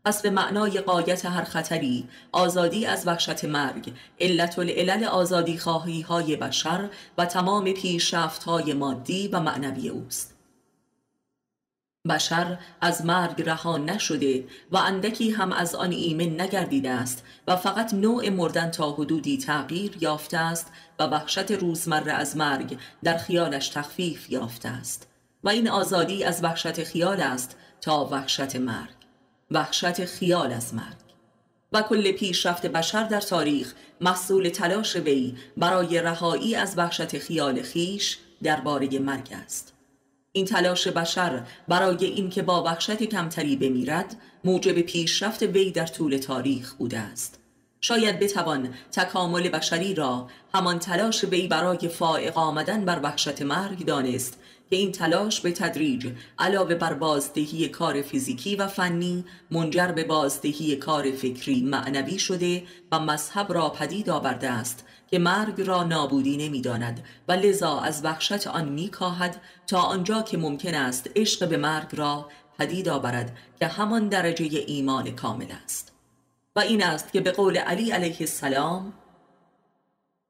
پس 0.04 0.22
به 0.22 0.30
معنای 0.30 0.80
قایت 0.80 1.26
هر 1.26 1.44
خطری 1.44 2.08
آزادی 2.32 2.86
از 2.86 3.06
وحشت 3.06 3.44
مرگ 3.44 3.92
علت 4.20 4.58
العلل 4.58 5.04
آزادی 5.04 5.58
خواهی 5.58 6.00
های 6.00 6.36
بشر 6.36 6.88
و 7.18 7.26
تمام 7.26 7.72
پیشرفت 7.72 8.44
های 8.44 8.72
مادی 8.72 9.28
و 9.28 9.40
معنوی 9.40 9.88
اوست. 9.88 10.37
بشر 12.08 12.58
از 12.80 13.04
مرگ 13.04 13.42
رها 13.42 13.78
نشده 13.78 14.44
و 14.70 14.76
اندکی 14.76 15.30
هم 15.30 15.52
از 15.52 15.74
آن 15.74 15.92
ایمن 15.92 16.40
نگردیده 16.40 16.90
است 16.90 17.24
و 17.46 17.56
فقط 17.56 17.94
نوع 17.94 18.28
مردن 18.28 18.70
تا 18.70 18.92
حدودی 18.92 19.38
تغییر 19.38 19.96
یافته 20.00 20.38
است 20.38 20.72
و 20.98 21.02
وحشت 21.02 21.50
روزمره 21.50 22.12
از 22.12 22.36
مرگ 22.36 22.78
در 23.02 23.16
خیالش 23.16 23.68
تخفیف 23.68 24.30
یافته 24.30 24.68
است 24.68 25.08
و 25.44 25.48
این 25.48 25.68
آزادی 25.68 26.24
از 26.24 26.44
وحشت 26.44 26.84
خیال 26.84 27.20
است 27.20 27.56
تا 27.80 28.04
وحشت 28.04 28.56
مرگ. 28.56 28.94
وحشت 29.50 30.04
خیال 30.04 30.52
از 30.52 30.74
مرگ. 30.74 30.96
و 31.72 31.82
کل 31.82 32.12
پیشرفت 32.12 32.66
بشر 32.66 33.04
در 33.04 33.20
تاریخ 33.20 33.74
محصول 34.00 34.48
تلاش 34.48 34.96
وی 34.96 35.36
برای 35.56 36.00
رهایی 36.00 36.54
از 36.54 36.78
وحشت 36.78 37.18
خیال 37.18 37.62
خیش 37.62 38.18
درباره 38.42 38.98
مرگ 38.98 39.28
است. 39.44 39.77
این 40.38 40.46
تلاش 40.46 40.88
بشر 40.88 41.42
برای 41.68 42.04
اینکه 42.04 42.42
با 42.42 42.62
وحشت 42.62 43.02
کمتری 43.02 43.56
بمیرد 43.56 44.16
موجب 44.44 44.80
پیشرفت 44.80 45.42
وی 45.42 45.70
در 45.70 45.86
طول 45.86 46.16
تاریخ 46.16 46.74
بوده 46.74 46.98
است. 46.98 47.40
شاید 47.80 48.18
بتوان 48.18 48.74
تکامل 48.92 49.48
بشری 49.48 49.94
را 49.94 50.28
همان 50.54 50.78
تلاش 50.78 51.24
وی 51.24 51.46
برای 51.46 51.88
فائق 51.88 52.38
آمدن 52.38 52.84
بر 52.84 53.00
وحشت 53.02 53.42
مرگ 53.42 53.84
دانست 53.84 54.38
که 54.70 54.76
این 54.76 54.92
تلاش 54.92 55.40
به 55.40 55.52
تدریج 55.52 56.06
علاوه 56.38 56.74
بر 56.74 56.94
بازدهی 56.94 57.68
کار 57.68 58.02
فیزیکی 58.02 58.56
و 58.56 58.66
فنی 58.66 59.24
منجر 59.50 59.92
به 59.92 60.04
بازدهی 60.04 60.76
کار 60.76 61.10
فکری 61.10 61.62
معنوی 61.62 62.18
شده 62.18 62.62
و 62.92 62.98
مذهب 62.98 63.52
را 63.52 63.68
پدید 63.68 64.10
آورده 64.10 64.50
است 64.50 64.84
که 65.10 65.18
مرگ 65.18 65.60
را 65.60 65.82
نابودی 65.82 66.36
نمی‌داند 66.36 67.04
و 67.28 67.32
لذا 67.32 67.80
از 67.80 68.04
وحشت 68.04 68.46
آن 68.46 68.68
میکاهد 68.68 69.40
تا 69.66 69.80
آنجا 69.80 70.22
که 70.22 70.38
ممکن 70.38 70.74
است 70.74 71.10
عشق 71.16 71.48
به 71.48 71.56
مرگ 71.56 71.88
را 71.92 72.28
پدید 72.58 72.88
آورد 72.88 73.36
که 73.58 73.66
همان 73.66 74.08
درجه 74.08 74.64
ایمان 74.66 75.10
کامل 75.10 75.52
است. 75.64 75.92
و 76.56 76.60
این 76.60 76.82
است 76.82 77.12
که 77.12 77.20
به 77.20 77.30
قول 77.30 77.58
علی 77.58 77.90
علیه 77.90 78.16
السلام 78.20 78.92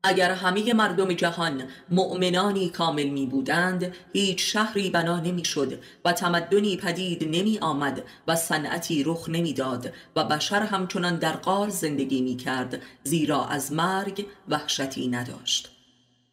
اگر 0.02 0.30
همه 0.30 0.74
مردم 0.74 1.12
جهان 1.12 1.62
مؤمنانی 1.90 2.68
کامل 2.68 3.08
می 3.08 3.26
بودند 3.26 3.94
هیچ 4.12 4.52
شهری 4.52 4.90
بنا 4.90 5.20
نمی 5.20 5.44
شد 5.44 5.80
و 6.04 6.12
تمدنی 6.12 6.76
پدید 6.76 7.24
نمی 7.24 7.58
آمد 7.58 8.04
و 8.28 8.36
صنعتی 8.36 9.04
رخ 9.04 9.28
نمی 9.28 9.52
داد 9.52 9.92
و 10.16 10.24
بشر 10.24 10.62
همچنان 10.62 11.16
در 11.16 11.32
قار 11.32 11.68
زندگی 11.68 12.20
می 12.20 12.36
کرد 12.36 12.82
زیرا 13.04 13.44
از 13.44 13.72
مرگ 13.72 14.26
وحشتی 14.48 15.08
نداشت. 15.08 15.70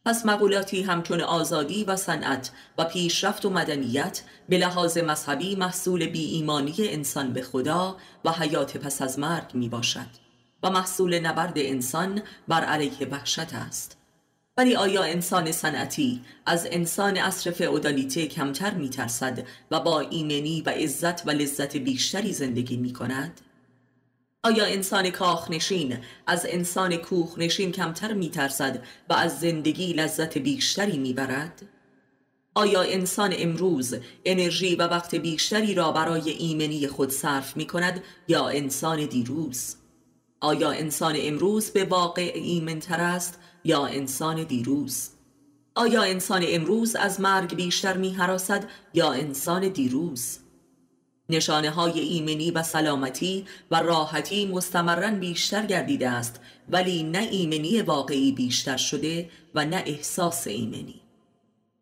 پس 0.06 0.26
مقولاتی 0.26 0.84
همچون 0.84 1.22
آزادی 1.22 1.84
و 1.84 1.96
صنعت 1.96 2.52
و 2.78 2.86
پیشرفت 2.86 3.46
و 3.46 3.50
مدنیت 3.50 4.22
به 4.50 4.58
لحاظ 4.58 4.98
مذهبی 4.98 5.56
محصول 5.56 6.06
بی 6.06 6.26
ایمانی 6.26 6.76
انسان 6.80 7.34
به 7.34 7.42
خدا 7.42 7.98
و 8.26 8.32
حیات 8.32 8.78
پس 8.78 9.02
از 9.02 9.20
مرگ 9.20 9.52
می 9.54 9.70
باشد 9.70 10.25
و 10.64 10.70
محصول 10.70 11.20
نبرد 11.20 11.54
انسان 11.56 12.22
بر 12.48 12.62
علیه 12.62 13.08
وحشت 13.12 13.54
است 13.54 13.98
ولی 14.58 14.76
آیا 14.76 15.04
انسان 15.04 15.52
صنعتی 15.52 16.22
از 16.46 16.68
انسان 16.72 17.18
اصر 17.18 17.52
فئودالیته 17.52 18.28
کمتر 18.28 18.74
میترسد 18.74 19.48
و 19.72 19.80
با 19.80 20.00
ایمنی 20.00 20.62
و 20.62 20.70
عزت 20.70 21.28
و 21.28 21.32
لذت 21.32 21.78
بیشتری 21.78 22.34
زندگی 22.34 22.78
می 22.78 22.94
کند؟ 22.94 23.42
آیا 24.44 24.66
انسان 24.66 25.10
کاخنشین 25.10 25.98
از 26.28 26.46
انسان 26.50 26.96
کوخنشین 26.98 27.72
کمتر 27.72 28.14
میترسد 28.14 28.84
و 29.10 29.14
از 29.14 29.40
زندگی 29.40 29.94
لذت 29.94 30.38
بیشتری 30.38 30.98
می‌برد؟ 30.98 31.62
آیا 32.56 32.82
انسان 32.82 33.34
امروز 33.38 33.96
انرژی 34.26 34.76
و 34.76 34.88
وقت 34.88 35.16
بیشتری 35.16 35.74
را 35.74 35.92
برای 35.92 36.30
ایمنی 36.30 36.88
خود 36.88 37.10
صرف 37.10 37.58
می 37.58 37.68
کند 37.68 38.04
یا 38.28 38.48
انسان 38.48 39.06
دیروز؟ 39.06 39.76
آیا 40.42 40.72
انسان 40.72 41.16
امروز 41.20 41.70
به 41.70 41.86
واقع 41.86 42.32
ایمنتر 42.36 43.02
است 43.02 43.40
یا 43.64 43.86
انسان 43.86 44.44
دیروز؟ 44.44 45.10
آیا 45.76 46.04
انسان 46.04 46.44
امروز 46.48 46.96
از 46.96 47.22
مرگ 47.22 47.56
بیشتر 47.56 47.98
می 47.98 48.14
حراسد 48.14 48.70
یا 48.94 49.12
انسان 49.12 49.68
دیروز؟ 49.68 50.40
نشانه 51.30 51.70
های 51.70 52.00
ایمنی 52.00 52.52
و 52.52 52.64
سلامتی 52.64 53.46
و 53.72 53.82
راحتی 53.82 54.46
مستمرا 54.46 55.12
بیشتر 55.12 55.66
گردیده 55.66 56.10
است 56.10 56.40
ولی 56.70 57.04
نه 57.04 57.20
ایمنی 57.32 57.82
واقعی 57.82 58.32
بیشتر 58.32 58.78
شده 58.78 59.30
و 59.56 59.66
نه 59.66 59.84
احساس 59.86 60.48
ایمنی 60.48 61.02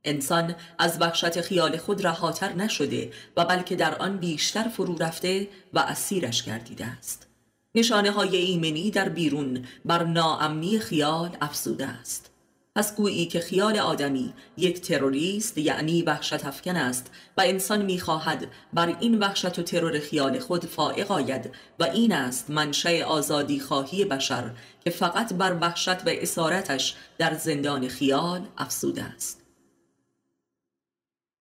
انسان 0.06 0.56
از 0.80 1.02
وحشت 1.02 1.42
خیال 1.42 1.78
خود 1.78 2.08
رهاتر 2.08 2.54
نشده 2.54 3.12
و 3.38 3.46
بلکه 3.46 3.76
در 3.76 3.96
آن 3.96 4.18
بیشتر 4.18 4.64
فرو 4.64 4.98
رفته 4.98 5.48
و 5.74 5.80
اسیرش 5.80 6.44
گردیده 6.44 6.86
است 6.86 7.28
نشانه 7.76 8.12
های 8.12 8.36
ایمنی 8.36 8.92
در 8.92 9.10
بیرون 9.10 9.66
بر 9.86 10.04
ناامنی 10.04 10.80
خیال 10.80 11.38
افزوده 11.42 11.88
است. 11.88 12.30
پس 12.76 12.96
گویی 12.96 13.26
که 13.26 13.40
خیال 13.40 13.78
آدمی 13.78 14.34
یک 14.58 14.82
تروریست 14.82 15.58
یعنی 15.58 16.02
وحشت 16.02 16.46
افکن 16.46 16.76
است 16.76 17.12
و 17.38 17.42
انسان 17.42 17.82
می‌خواهد 17.86 18.48
بر 18.74 18.98
این 19.00 19.20
وحشت 19.20 19.60
و 19.60 19.64
ترور 19.64 20.00
خیال 20.00 20.40
خود 20.40 20.66
فائق 20.66 21.12
آید 21.12 21.52
و 21.80 21.84
این 21.84 22.12
است 22.12 22.50
منشأ 22.50 23.04
آزادی 23.04 23.60
خواهی 23.60 24.06
بشر 24.06 24.52
که 24.84 24.90
فقط 24.90 25.34
بر 25.34 25.58
وحشت 25.62 26.08
و 26.08 26.10
اسارتش 26.10 26.96
در 27.18 27.34
زندان 27.34 27.88
خیال 27.88 28.42
افزوده 28.58 29.04
است. 29.04 29.43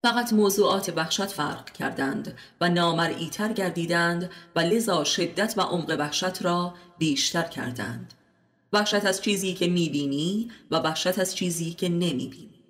فقط 0.04 0.32
موضوعات 0.32 0.92
وحشت 0.96 1.26
فرق 1.26 1.70
کردند 1.70 2.36
و 2.60 2.68
نامرئیتر 2.68 3.52
گردیدند 3.52 4.30
و 4.56 4.60
لذا 4.60 5.04
شدت 5.04 5.54
و 5.56 5.60
عمق 5.60 5.96
وحشت 5.98 6.42
را 6.42 6.74
بیشتر 6.98 7.42
کردند. 7.42 8.14
وحشت 8.72 9.04
از 9.04 9.22
چیزی 9.22 9.54
که 9.54 9.66
می‌بینی 9.66 10.50
و 10.70 10.76
وحشت 10.76 11.18
از 11.18 11.36
چیزی 11.36 11.70
که 11.70 11.88
نمی‌بینی. 11.88 12.60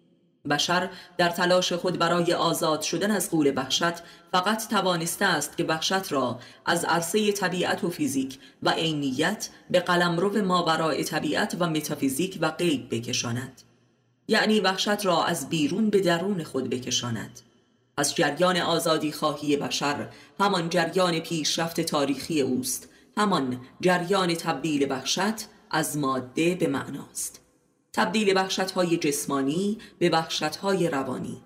بشر 0.50 0.90
در 1.16 1.28
تلاش 1.28 1.72
خود 1.72 1.98
برای 1.98 2.32
آزاد 2.32 2.82
شدن 2.82 3.10
از 3.10 3.30
قول 3.30 3.52
وحشت 3.56 3.94
فقط 4.32 4.68
توانسته 4.68 5.24
است 5.24 5.56
که 5.56 5.64
وحشت 5.64 6.12
را 6.12 6.40
از 6.66 6.84
عرصه 6.84 7.32
طبیعت 7.32 7.84
و 7.84 7.90
فیزیک 7.90 8.38
و 8.62 8.70
عینیت 8.70 9.48
به 9.70 9.80
قلمرو 9.80 10.44
ما 10.44 10.62
برای 10.62 11.04
طبیعت 11.04 11.56
و 11.60 11.66
متافیزیک 11.66 12.38
و 12.40 12.50
غیب 12.50 12.94
بکشاند. 12.94 13.62
یعنی 14.28 14.60
وحشت 14.60 15.06
را 15.06 15.24
از 15.24 15.48
بیرون 15.48 15.90
به 15.90 16.00
درون 16.00 16.44
خود 16.44 16.70
بکشاند. 16.70 17.40
از 17.96 18.14
جریان 18.14 18.56
آزادی 18.56 19.12
خواهی 19.12 19.56
بشر 19.56 20.08
همان 20.40 20.68
جریان 20.68 21.20
پیشرفت 21.20 21.80
تاریخی 21.80 22.40
اوست. 22.40 22.88
همان 23.16 23.60
جریان 23.80 24.34
تبدیل 24.34 24.92
وحشت 24.92 25.48
از 25.70 25.96
ماده 25.96 26.54
به 26.54 26.66
معناست. 26.66 27.40
تبدیل 27.92 28.38
های 28.74 28.96
جسمانی 28.96 29.78
به 29.98 30.24
های 30.62 30.88
روانی. 30.88 31.42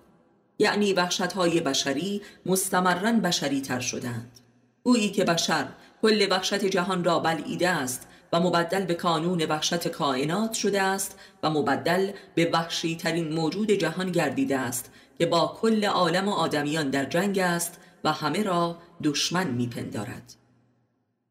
یعنی 0.59 0.95
های 1.35 1.61
بشری 1.61 2.21
مستمرن 2.45 3.19
بشری 3.19 3.61
تر 3.61 3.79
شدند. 3.79 4.39
گویی 4.83 5.09
که 5.09 5.23
بشر 5.23 5.67
کل 6.01 6.27
وحشت 6.31 6.65
جهان 6.65 7.03
را 7.03 7.19
بلعیده 7.19 7.69
است 7.69 8.07
و 8.33 8.39
مبدل 8.39 8.85
به 8.85 8.93
کانون 8.93 9.41
وحشت 9.41 9.87
کائنات 9.87 10.53
شده 10.53 10.81
است 10.81 11.19
و 11.43 11.49
مبدل 11.49 12.11
به 12.35 12.49
وحشی 12.53 12.95
ترین 12.95 13.33
موجود 13.33 13.71
جهان 13.71 14.11
گردیده 14.11 14.57
است 14.57 14.91
که 15.17 15.25
با 15.25 15.57
کل 15.61 15.85
عالم 15.85 16.27
و 16.27 16.31
آدمیان 16.31 16.89
در 16.89 17.05
جنگ 17.05 17.39
است 17.39 17.79
و 18.03 18.11
همه 18.11 18.43
را 18.43 18.77
دشمن 19.03 19.47
میپندارد. 19.47 20.33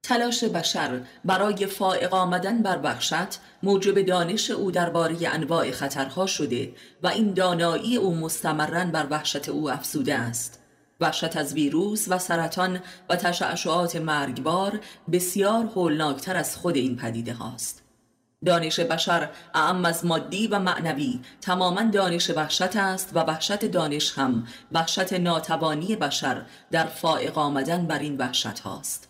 تلاش 0.03 0.45
بشر 0.45 1.01
برای 1.25 1.67
فائق 1.67 2.15
آمدن 2.15 2.63
بر 2.63 2.81
وحشت 2.83 3.41
موجب 3.63 4.03
دانش 4.03 4.51
او 4.51 4.71
درباره 4.71 5.17
انواع 5.29 5.71
خطرها 5.71 6.27
شده 6.27 6.73
و 7.03 7.07
این 7.07 7.35
دانایی 7.35 7.97
او 7.97 8.15
مستمرن 8.15 8.91
بر 8.91 9.07
وحشت 9.11 9.49
او 9.49 9.71
افزوده 9.71 10.15
است. 10.15 10.66
وحشت 11.01 11.37
از 11.37 11.55
ویروس 11.55 12.07
و 12.09 12.19
سرطان 12.19 12.81
و 13.09 13.17
تشعشعات 13.17 13.97
مرگبار 13.97 14.81
بسیار 15.13 15.65
هولناکتر 15.65 16.37
از 16.37 16.57
خود 16.57 16.77
این 16.77 16.97
پدیده 16.97 17.33
هاست. 17.33 17.83
دانش 18.45 18.81
بشر 18.81 19.31
اعم 19.55 19.85
از 19.85 20.05
مادی 20.05 20.47
و 20.47 20.59
معنوی 20.59 21.21
تماما 21.41 21.83
دانش 21.83 22.31
وحشت 22.31 22.77
است 22.77 23.11
و 23.15 23.19
وحشت 23.19 23.65
دانش 23.65 24.19
هم 24.19 24.47
وحشت 24.73 25.13
ناتوانی 25.13 25.97
بشر 25.97 26.43
در 26.71 26.87
فائق 26.87 27.39
آمدن 27.39 27.87
بر 27.87 27.99
این 27.99 28.17
وحشت 28.17 28.61
هاست. 28.61 29.09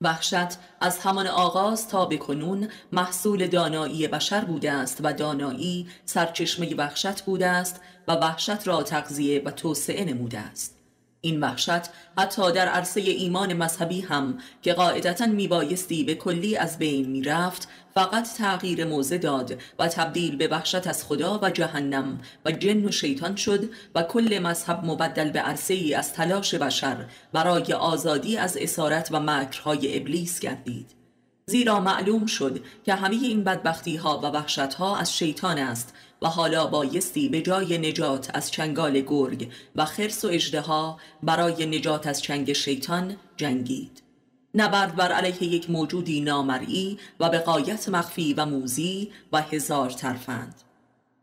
وحشت 0.00 0.58
از 0.80 0.98
همان 0.98 1.26
آغاز 1.26 1.88
تا 1.88 2.04
به 2.04 2.16
کنون 2.16 2.68
محصول 2.92 3.46
دانایی 3.46 4.08
بشر 4.08 4.44
بوده 4.44 4.72
است 4.72 5.00
و 5.02 5.12
دانایی 5.12 5.88
سرچشمه 6.04 6.74
وحشت 6.74 7.22
بوده 7.22 7.46
است 7.46 7.80
و 8.08 8.12
وحشت 8.12 8.68
را 8.68 8.82
تغذیه 8.82 9.42
و 9.44 9.50
توسعه 9.50 10.04
نموده 10.04 10.38
است. 10.38 10.75
این 11.26 11.40
وحشت 11.40 11.82
حتی 12.18 12.52
در 12.52 12.68
عرصه 12.68 13.00
ایمان 13.00 13.52
مذهبی 13.52 14.00
هم 14.00 14.38
که 14.62 14.72
قاعدتا 14.72 15.26
میبایستی 15.26 16.04
به 16.04 16.14
کلی 16.14 16.56
از 16.56 16.78
بین 16.78 17.10
می‌رفت 17.10 17.68
فقط 17.94 18.28
تغییر 18.38 18.84
موزه 18.84 19.18
داد 19.18 19.60
و 19.78 19.88
تبدیل 19.88 20.36
به 20.36 20.48
وحشت 20.48 20.86
از 20.86 21.04
خدا 21.04 21.38
و 21.42 21.50
جهنم 21.50 22.20
و 22.44 22.52
جن 22.52 22.84
و 22.84 22.90
شیطان 22.90 23.36
شد 23.36 23.70
و 23.94 24.02
کل 24.02 24.38
مذهب 24.42 24.80
مبدل 24.84 25.30
به 25.30 25.40
عرصه 25.40 25.74
ای 25.74 25.94
از 25.94 26.12
تلاش 26.12 26.54
بشر 26.54 27.04
برای 27.32 27.72
آزادی 27.72 28.36
از 28.36 28.56
اسارت 28.56 29.08
و 29.12 29.20
مکرهای 29.20 29.96
ابلیس 29.96 30.40
گردید. 30.40 30.95
زیرا 31.50 31.80
معلوم 31.80 32.26
شد 32.26 32.60
که 32.84 32.94
همه 32.94 33.16
این 33.16 33.44
بدبختی 33.44 33.96
ها 33.96 34.18
و 34.18 34.26
وحشت 34.26 34.58
ها 34.58 34.96
از 34.96 35.16
شیطان 35.16 35.58
است 35.58 35.94
و 36.22 36.28
حالا 36.28 36.66
بایستی 36.66 37.28
به 37.28 37.42
جای 37.42 37.78
نجات 37.78 38.30
از 38.34 38.50
چنگال 38.50 39.00
گرگ 39.00 39.52
و 39.76 39.84
خرس 39.84 40.24
و 40.24 40.28
اجدها 40.28 40.98
برای 41.22 41.66
نجات 41.66 42.06
از 42.06 42.22
چنگ 42.22 42.52
شیطان 42.52 43.16
جنگید. 43.36 44.02
نبرد 44.54 44.96
بر 44.96 45.12
علیه 45.12 45.42
یک 45.42 45.70
موجودی 45.70 46.20
نامرئی 46.20 46.98
و 47.20 47.30
به 47.30 47.38
قایت 47.38 47.88
مخفی 47.88 48.34
و 48.34 48.46
موزی 48.46 49.12
و 49.32 49.42
هزار 49.42 49.90
ترفند. 49.90 50.65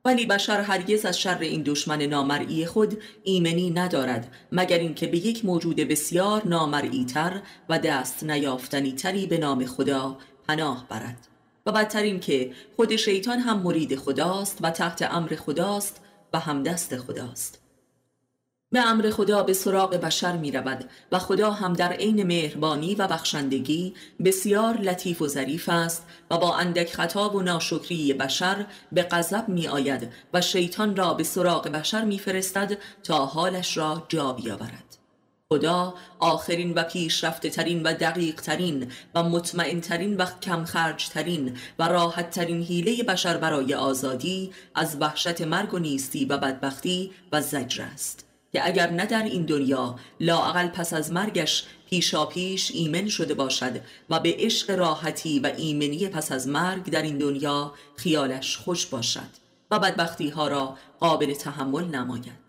ولی 0.06 0.26
بشر 0.26 0.62
هرگز 0.62 1.06
از 1.06 1.20
شر 1.20 1.38
این 1.40 1.64
دشمن 1.66 2.02
نامرئی 2.02 2.66
خود 2.66 3.02
ایمنی 3.24 3.70
ندارد 3.70 4.36
مگر 4.52 4.80
اینکه 4.80 5.08
به 5.08 5.18
یک 5.18 5.46
موجود 5.46 5.76
بسیار 5.76 6.48
نامرئی 6.48 7.06
تر 7.06 7.42
و 7.70 7.80
دست 7.80 8.24
نیافتنی 8.24 8.92
تری 8.92 9.28
به 9.28 9.38
نام 9.38 9.66
خدا 9.66 10.18
پناه 10.48 10.88
برد. 10.90 11.28
و 11.66 11.72
بدتر 11.72 12.18
که 12.18 12.52
خود 12.76 12.96
شیطان 12.96 13.40
هم 13.40 13.60
مرید 13.60 13.96
خداست 13.96 14.58
و 14.62 14.70
تحت 14.70 15.02
امر 15.02 15.36
خداست 15.36 16.02
و 16.34 16.40
همدست 16.40 16.98
خداست. 16.98 17.63
به 18.74 18.80
امر 18.80 19.10
خدا 19.10 19.44
به 19.44 19.54
سراغ 19.54 19.96
بشر 19.96 20.38
می 20.38 20.52
رود 20.52 20.90
و 21.12 21.20
خدا 21.20 21.52
هم 21.52 21.74
در 21.74 21.94
عین 21.94 22.24
مهربانی 22.24 22.96
و 22.96 23.08
بخشندگی 23.08 23.94
بسیار 24.26 24.78
لطیف 24.78 25.22
و 25.22 25.28
ظریف 25.28 25.70
است 25.70 26.06
و 26.32 26.38
با 26.38 26.56
اندک 26.56 26.94
خطا 26.94 27.30
و 27.30 27.42
ناشکری 27.42 28.14
بشر 28.14 28.66
به 28.92 29.04
غضب 29.04 29.50
می 29.50 29.68
آید 29.68 30.12
و 30.34 30.42
شیطان 30.42 30.96
را 30.96 31.14
به 31.14 31.24
سراغ 31.24 31.68
بشر 31.68 32.06
می 32.06 32.20
فرستد 32.20 32.78
تا 33.04 33.26
حالش 33.26 33.78
را 33.78 34.04
جا 34.10 34.34
بیاورد. 34.34 34.98
خدا 35.50 35.94
آخرین 36.20 36.74
و 36.74 36.84
پیشرفته 36.84 37.50
ترین 37.50 37.84
و 37.84 37.94
دقیق 37.94 38.42
ترین 38.42 38.92
و 39.16 39.24
مطمئن 39.24 39.82
ترین 39.82 40.18
و 40.18 40.26
کم 40.42 40.66
خرج 40.66 41.10
ترین 41.10 41.58
و 41.80 41.88
راحت 41.88 42.30
ترین 42.30 42.64
حیله 42.64 43.04
بشر 43.04 43.38
برای 43.38 43.74
آزادی 43.74 44.52
از 44.76 44.98
وحشت 45.00 45.42
مرگ 45.42 45.74
و 45.74 45.80
نیستی 45.80 46.26
و 46.26 46.38
بدبختی 46.38 47.12
و 47.32 47.42
زجر 47.42 47.84
است. 47.84 48.33
که 48.54 48.68
اگر 48.68 48.90
نه 48.90 49.06
در 49.06 49.24
این 49.24 49.46
دنیا 49.46 49.96
لاعقل 50.20 50.68
پس 50.68 50.94
از 50.94 51.12
مرگش 51.12 51.64
پیشا 51.90 52.26
پیش 52.26 52.72
ایمن 52.72 53.08
شده 53.08 53.34
باشد 53.34 53.82
و 54.10 54.20
به 54.20 54.36
عشق 54.40 54.72
راحتی 54.72 55.40
و 55.40 55.52
ایمنی 55.58 56.08
پس 56.08 56.32
از 56.32 56.48
مرگ 56.48 56.90
در 56.90 57.02
این 57.02 57.18
دنیا 57.18 57.74
خیالش 57.96 58.58
خوش 58.58 58.86
باشد 58.86 59.30
و 59.72 59.80
بدبختی 59.80 60.30
ها 60.30 60.48
را 60.48 60.78
قابل 61.00 61.34
تحمل 61.34 61.84
نماید. 61.84 62.43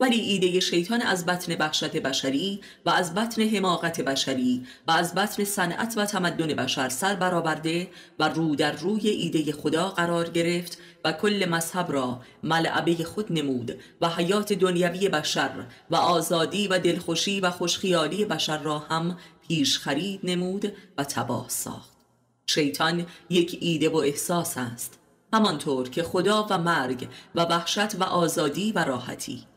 ولی 0.00 0.20
ایده 0.20 0.60
شیطان 0.60 1.02
از 1.02 1.26
بطن 1.26 1.54
بخشت 1.54 1.96
بشری 1.96 2.60
و 2.86 2.90
از 2.90 3.14
بطن 3.14 3.42
حماقت 3.42 4.00
بشری 4.00 4.66
و 4.86 4.90
از 4.90 5.14
بطن 5.14 5.44
صنعت 5.44 5.94
و 5.96 6.04
تمدن 6.04 6.46
بشر 6.46 6.88
سر 6.88 7.14
برآورده 7.14 7.88
و 8.18 8.28
رو 8.28 8.56
در 8.56 8.72
روی 8.72 9.08
ایده 9.08 9.52
خدا 9.52 9.88
قرار 9.88 10.28
گرفت 10.28 10.78
و 11.04 11.12
کل 11.12 11.46
مذهب 11.50 11.92
را 11.92 12.20
ملعبه 12.42 12.94
خود 13.04 13.32
نمود 13.32 13.78
و 14.00 14.08
حیات 14.08 14.52
دنیوی 14.52 15.08
بشر 15.08 15.66
و 15.90 15.96
آزادی 15.96 16.68
و 16.68 16.78
دلخوشی 16.78 17.40
و 17.40 17.50
خوشخیالی 17.50 18.24
بشر 18.24 18.58
را 18.58 18.78
هم 18.78 19.18
پیش 19.48 19.78
خرید 19.78 20.20
نمود 20.22 20.72
و 20.98 21.04
تباه 21.04 21.48
ساخت. 21.48 21.96
شیطان 22.46 23.06
یک 23.30 23.58
ایده 23.60 23.88
و 23.88 23.96
احساس 23.96 24.58
است 24.58 24.98
همانطور 25.32 25.88
که 25.88 26.02
خدا 26.02 26.46
و 26.50 26.58
مرگ 26.58 27.08
و 27.34 27.40
وحشت 27.40 27.94
و 27.94 28.04
آزادی 28.04 28.72
و 28.72 28.84
راحتی. 28.84 29.49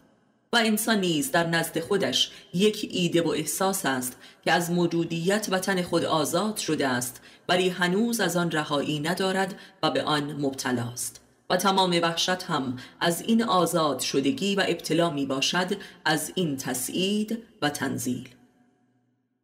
و 0.54 0.56
انسان 0.56 1.00
نیز 1.00 1.32
در 1.32 1.48
نزد 1.48 1.80
خودش 1.80 2.32
یک 2.54 2.90
ایده 2.92 3.22
و 3.22 3.30
احساس 3.30 3.86
است 3.86 4.18
که 4.46 4.52
از 4.52 4.72
موجودیت 4.72 5.48
و 5.52 5.60
تن 5.60 5.82
خود 5.82 6.06
آزاد 6.06 6.58
شده 6.58 6.88
است 6.88 7.22
ولی 7.50 7.70
هنوز 7.70 8.20
از 8.20 8.38
آن 8.38 8.52
رهایی 8.52 9.00
ندارد 9.00 9.56
و 9.84 9.92
به 9.92 10.04
آن 10.04 10.34
مبتلاست 10.34 11.22
و 11.50 11.58
تمام 11.58 12.00
وحشت 12.04 12.30
هم 12.30 12.78
از 13.00 13.22
این 13.22 13.44
آزاد 13.44 14.00
شدگی 14.00 14.56
و 14.56 14.64
ابتلا 14.68 15.10
می 15.10 15.26
باشد 15.26 15.78
از 16.06 16.32
این 16.36 16.58
تسعید 16.58 17.38
و 17.62 17.70
تنزیل 17.70 18.30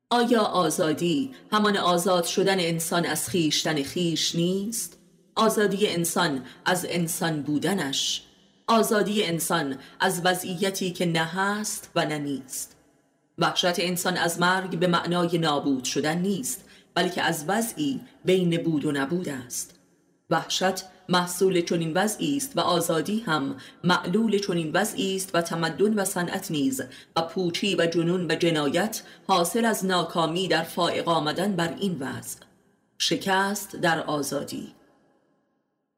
آیا 0.10 0.41
آزادی 0.41 1.32
همان 1.52 1.78
آزاد 1.78 2.24
شدن 2.24 2.60
انسان 2.60 3.06
از 3.06 3.30
خیشتن 3.30 3.84
خیش 3.84 4.36
نیست؟ 4.36 4.98
آزادی 5.36 5.88
انسان 5.88 6.45
از 6.65 6.86
انسان 6.89 7.41
بودنش 7.41 8.22
آزادی 8.69 9.23
انسان 9.23 9.75
از 9.99 10.21
وضعیتی 10.25 10.91
که 10.91 11.05
نه 11.05 11.23
هست 11.25 11.91
و 11.95 12.05
نه 12.05 12.17
نیست. 12.17 12.77
وحشت 13.38 13.79
انسان 13.79 14.17
از 14.17 14.39
مرگ 14.39 14.79
به 14.79 14.88
معنای 14.88 15.38
نابود 15.38 15.84
شدن 15.84 16.17
نیست 16.17 16.65
بلکه 16.95 17.21
از 17.21 17.45
وضعی 17.47 18.01
بین 18.25 18.63
بود 18.63 18.86
و 18.86 18.91
نبود 18.91 19.29
است. 19.29 19.79
وحشت 20.29 20.84
محصول 21.10 21.62
چنین 21.62 21.91
وضعی 21.95 22.38
است 22.38 22.58
و 22.58 22.60
آزادی 22.60 23.19
هم 23.19 23.55
معلول 23.84 24.39
چنین 24.39 24.71
وضعی 24.73 25.15
است 25.15 25.36
و 25.36 25.41
تمدن 25.41 25.99
و 25.99 26.05
صنعت 26.05 26.51
نیز 26.51 26.82
و 27.15 27.21
پوچی 27.21 27.75
و 27.75 27.86
جنون 27.86 28.32
و 28.32 28.36
جنایت 28.36 29.03
حاصل 29.27 29.65
از 29.65 29.86
ناکامی 29.86 30.47
در 30.47 30.63
فائق 30.63 31.08
آمدن 31.08 31.55
بر 31.55 31.75
این 31.79 31.97
وضع. 31.99 32.39
شکست 32.97 33.75
در 33.75 33.99
آزادی. 34.01 34.79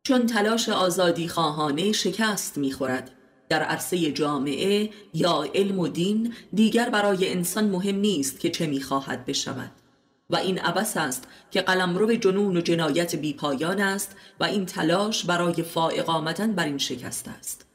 چون 0.03 0.25
تلاش 0.25 0.69
آزادی 0.69 1.27
خواهانه 1.27 1.91
شکست 1.91 2.57
می‌خورد. 2.57 3.11
در 3.49 3.63
عرصه 3.63 4.11
جامعه 4.11 4.89
یا 5.13 5.43
علم 5.55 5.79
و 5.79 5.87
دین 5.87 6.33
دیگر 6.53 6.89
برای 6.89 7.29
انسان 7.29 7.69
مهم 7.69 7.95
نیست 7.95 8.39
که 8.39 8.49
چه 8.49 8.67
می‌خواهد 8.67 9.25
بشود. 9.25 9.71
و 10.29 10.35
این 10.35 10.59
عبس 10.59 10.97
است 10.97 11.27
که 11.51 11.61
قلمرو 11.61 12.15
جنون 12.15 12.57
و 12.57 12.61
جنایت 12.61 13.15
بیپایان 13.15 13.81
است 13.81 14.15
و 14.39 14.43
این 14.43 14.65
تلاش 14.65 15.25
برای 15.25 15.63
فائق 15.63 16.09
آمدن 16.09 16.53
بر 16.53 16.65
این 16.65 16.77
شکست 16.77 17.27
است. 17.27 17.65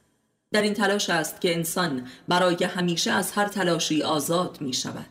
در 0.51 0.61
این 0.61 0.73
تلاش 0.73 1.09
است 1.09 1.41
که 1.41 1.55
انسان 1.55 2.07
برای 2.27 2.63
همیشه 2.63 3.11
از 3.11 3.31
هر 3.31 3.47
تلاشی 3.47 4.03
آزاد 4.03 4.57
می 4.61 4.73
شود 4.73 5.09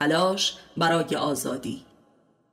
تلاش 0.00 0.56
برای 0.76 1.16
آزادی. 1.16 1.87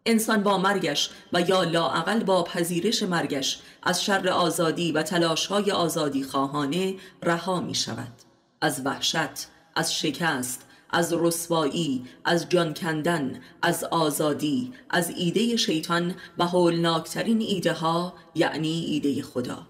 انسان 0.06 0.44
با 0.44 0.58
مرگش 0.58 1.10
و 1.34 1.42
یا 1.42 1.64
لاعقل 1.64 2.24
با 2.24 2.44
پذیرش 2.44 3.04
مرگش 3.04 3.60
از 3.84 4.04
شر 4.04 4.30
آزادی 4.30 4.92
و 4.92 5.04
تلاشهای 5.04 5.72
آزادی 5.72 6.24
خواهانه 6.24 6.96
رها 7.24 7.62
می 7.62 7.76
شود 7.76 8.14
از 8.62 8.86
وحشت 8.86 9.48
از 9.76 9.96
شکست 9.96 10.66
از 10.90 11.14
رسوایی 11.14 12.06
از 12.26 12.50
جان 12.50 12.74
کندن 12.74 13.42
از 13.62 13.84
آزادی 13.84 14.74
از 14.90 15.10
ایده 15.10 15.58
شیطان 15.58 16.16
و 16.38 16.46
هولناکترین 16.46 17.42
ایده 17.42 17.74
ها 17.74 18.14
یعنی 18.36 18.86
ایده 18.86 19.22
خدا. 19.22 19.68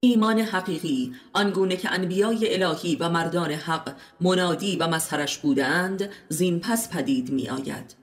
ایمان 0.00 0.38
حقیقی 0.38 1.14
آنگونه 1.32 1.76
که 1.76 1.92
انبیای 1.92 2.62
الهی 2.62 2.96
و 2.96 3.08
مردان 3.08 3.50
حق 3.50 3.96
منادی 4.20 4.76
و 4.76 4.86
مظهرش 4.86 5.38
بودند 5.38 6.10
زین 6.28 6.60
پس 6.60 6.90
پدید 6.90 7.30
می 7.30 7.48
آید 7.48 7.99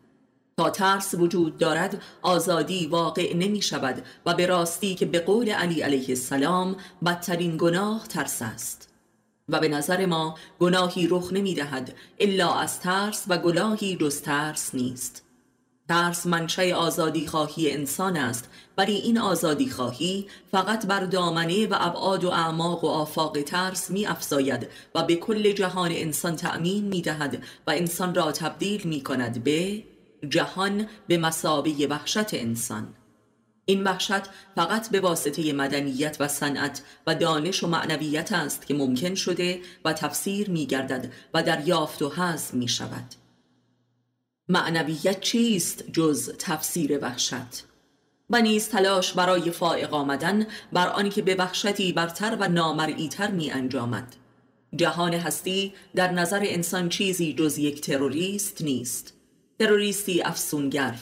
تا 0.59 0.69
ترس 0.69 1.13
وجود 1.13 1.57
دارد 1.57 2.01
آزادی 2.21 2.87
واقع 2.87 3.35
نمی 3.35 3.61
شود 3.61 4.05
و 4.25 4.33
به 4.33 4.45
راستی 4.45 4.95
که 4.95 5.05
به 5.05 5.19
قول 5.19 5.49
علی 5.49 5.81
علیه 5.81 6.09
السلام 6.09 6.75
بدترین 7.05 7.57
گناه 7.57 8.07
ترس 8.07 8.41
است. 8.41 8.89
و 9.49 9.59
به 9.59 9.67
نظر 9.67 10.05
ما 10.05 10.35
گناهی 10.59 11.07
رخ 11.07 11.33
نمی 11.33 11.53
دهد 11.53 11.93
الا 12.19 12.53
از 12.53 12.79
ترس 12.79 13.25
و 13.27 13.37
گناهی 13.37 13.95
جز 13.95 14.21
ترس 14.21 14.75
نیست. 14.75 15.23
ترس 15.89 16.25
منشه 16.25 16.75
آزادی 16.75 17.27
خواهی 17.27 17.71
انسان 17.71 18.17
است 18.17 18.49
ولی 18.77 18.95
این 18.95 19.17
آزادی 19.17 19.69
خواهی 19.69 20.27
فقط 20.51 20.85
بر 20.85 21.05
دامنه 21.05 21.67
و 21.67 21.75
ابعاد 21.79 22.23
و 22.23 22.29
اعماق 22.29 22.83
و 22.83 22.87
آفاق 22.87 23.41
ترس 23.41 23.91
می 23.91 24.05
افزاید 24.05 24.67
و 24.95 25.03
به 25.03 25.15
کل 25.15 25.51
جهان 25.51 25.91
انسان 25.91 26.35
تأمین 26.35 26.83
می 26.83 27.01
دهد 27.01 27.43
و 27.67 27.71
انسان 27.71 28.15
را 28.15 28.31
تبدیل 28.31 28.83
می 28.83 29.01
کند 29.01 29.43
به 29.43 29.83
جهان 30.29 30.87
به 31.07 31.17
مسابه 31.17 31.87
وحشت 31.89 32.33
انسان. 32.33 32.93
این 33.65 33.83
وحشت 33.83 34.23
فقط 34.55 34.89
به 34.89 34.99
واسطه 34.99 35.53
مدنیت 35.53 36.17
و 36.19 36.27
صنعت 36.27 36.81
و 37.07 37.15
دانش 37.15 37.63
و 37.63 37.67
معنویت 37.67 38.31
است 38.31 38.67
که 38.67 38.73
ممکن 38.73 39.15
شده 39.15 39.61
و 39.85 39.93
تفسیر 39.93 40.49
می 40.49 40.65
گردد 40.65 41.11
و 41.33 41.43
در 41.43 41.67
یافت 41.67 42.01
و 42.01 42.09
حزم 42.09 42.57
می 42.57 42.67
شود 42.67 43.15
معنویت 44.49 45.19
چیست 45.19 45.83
جز 45.93 46.29
تفسیر 46.39 46.99
وحشت؟ 46.99 47.63
و 48.29 48.41
نیز 48.41 48.69
تلاش 48.69 49.13
برای 49.13 49.51
فائق 49.51 49.93
آمدن 49.93 50.47
بر 50.73 50.87
آنکه 50.87 51.21
به 51.21 51.35
وحشتی 51.35 51.93
برتر 51.93 52.37
و 52.39 52.47
نامرئیتر 52.47 53.31
می 53.31 53.51
انجامد 53.51 54.15
جهان 54.75 55.13
هستی 55.13 55.73
در 55.95 56.11
نظر 56.11 56.39
انسان 56.43 56.89
چیزی 56.89 57.33
جز 57.33 57.57
یک 57.57 57.81
تروریست 57.81 58.61
نیست. 58.61 59.16
تروریستی 59.59 60.21
افسونگر 60.21 60.95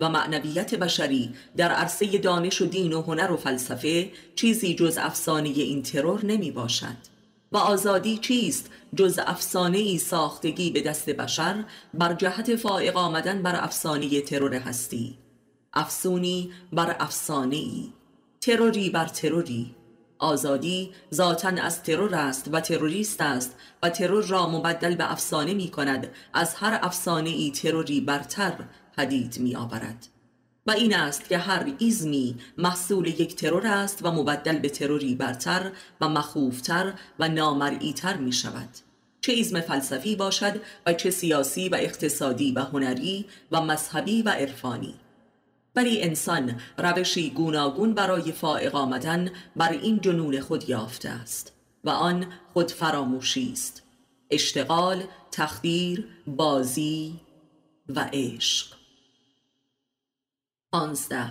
و 0.00 0.08
معنویت 0.08 0.74
بشری 0.74 1.34
در 1.56 1.68
عرصه 1.72 2.18
دانش 2.18 2.62
و 2.62 2.66
دین 2.66 2.92
و 2.92 3.02
هنر 3.02 3.32
و 3.32 3.36
فلسفه 3.36 4.10
چیزی 4.34 4.74
جز 4.74 4.98
افسانه 4.98 5.48
این 5.48 5.82
ترور 5.82 6.24
نمی 6.24 6.50
باشد. 6.50 6.96
و 7.52 7.56
آزادی 7.56 8.18
چیست 8.18 8.70
جز 8.94 9.18
افسانه 9.26 9.78
ای 9.78 9.98
ساختگی 9.98 10.70
به 10.70 10.80
دست 10.80 11.10
بشر 11.10 11.64
بر 11.94 12.14
جهت 12.14 12.56
فائق 12.56 12.96
آمدن 12.96 13.42
بر 13.42 13.64
افسانه 13.64 14.20
ترور 14.20 14.54
هستی؟ 14.54 15.18
افسونی 15.72 16.52
بر 16.72 16.96
افسانه 17.00 17.56
ای 17.56 17.92
تروری 18.40 18.90
بر 18.90 19.06
تروری. 19.06 19.74
آزادی 20.20 20.90
ذاتا 21.14 21.48
از 21.48 21.82
ترور 21.82 22.14
است 22.14 22.48
و 22.52 22.60
تروریست 22.60 23.20
است 23.20 23.56
و 23.82 23.90
ترور 23.90 24.24
را 24.24 24.48
مبدل 24.48 24.94
به 24.94 25.12
افسانه 25.12 25.54
می 25.54 25.68
کند 25.68 26.08
از 26.34 26.54
هر 26.54 26.78
افسانه 26.82 27.30
ای 27.30 27.50
تروری 27.50 28.00
برتر 28.00 28.54
پدید 28.96 29.38
می 29.38 29.56
آورد 29.56 30.06
و 30.66 30.70
این 30.70 30.94
است 30.96 31.28
که 31.28 31.38
هر 31.38 31.72
ایزمی 31.78 32.36
محصول 32.58 33.06
یک 33.06 33.36
ترور 33.36 33.66
است 33.66 33.98
و 34.02 34.10
مبدل 34.10 34.58
به 34.58 34.68
تروری 34.68 35.14
برتر 35.14 35.72
و 36.00 36.08
مخوفتر 36.08 36.92
و 37.18 37.28
نامرئیتر 37.28 38.16
می 38.16 38.32
شود 38.32 38.68
چه 39.20 39.32
ایزم 39.32 39.60
فلسفی 39.60 40.16
باشد 40.16 40.60
و 40.86 40.92
چه 40.92 41.10
سیاسی 41.10 41.68
و 41.68 41.74
اقتصادی 41.74 42.52
و 42.52 42.60
هنری 42.60 43.26
و 43.52 43.60
مذهبی 43.60 44.22
و 44.22 44.28
عرفانی. 44.28 44.94
ولی 45.76 46.02
انسان 46.02 46.60
روشی 46.78 47.30
گوناگون 47.30 47.94
برای 47.94 48.32
فائق 48.32 48.74
آمدن 48.74 49.30
بر 49.56 49.72
این 49.72 50.00
جنون 50.00 50.40
خود 50.40 50.68
یافته 50.68 51.08
است 51.08 51.52
و 51.84 51.90
آن 51.90 52.26
خود 52.52 52.70
فراموشی 52.70 53.52
است. 53.52 53.82
اشتغال، 54.30 55.02
تخدیر، 55.32 56.08
بازی 56.26 57.20
و 57.88 58.10
عشق. 58.12 58.76
آنزده 60.72 61.30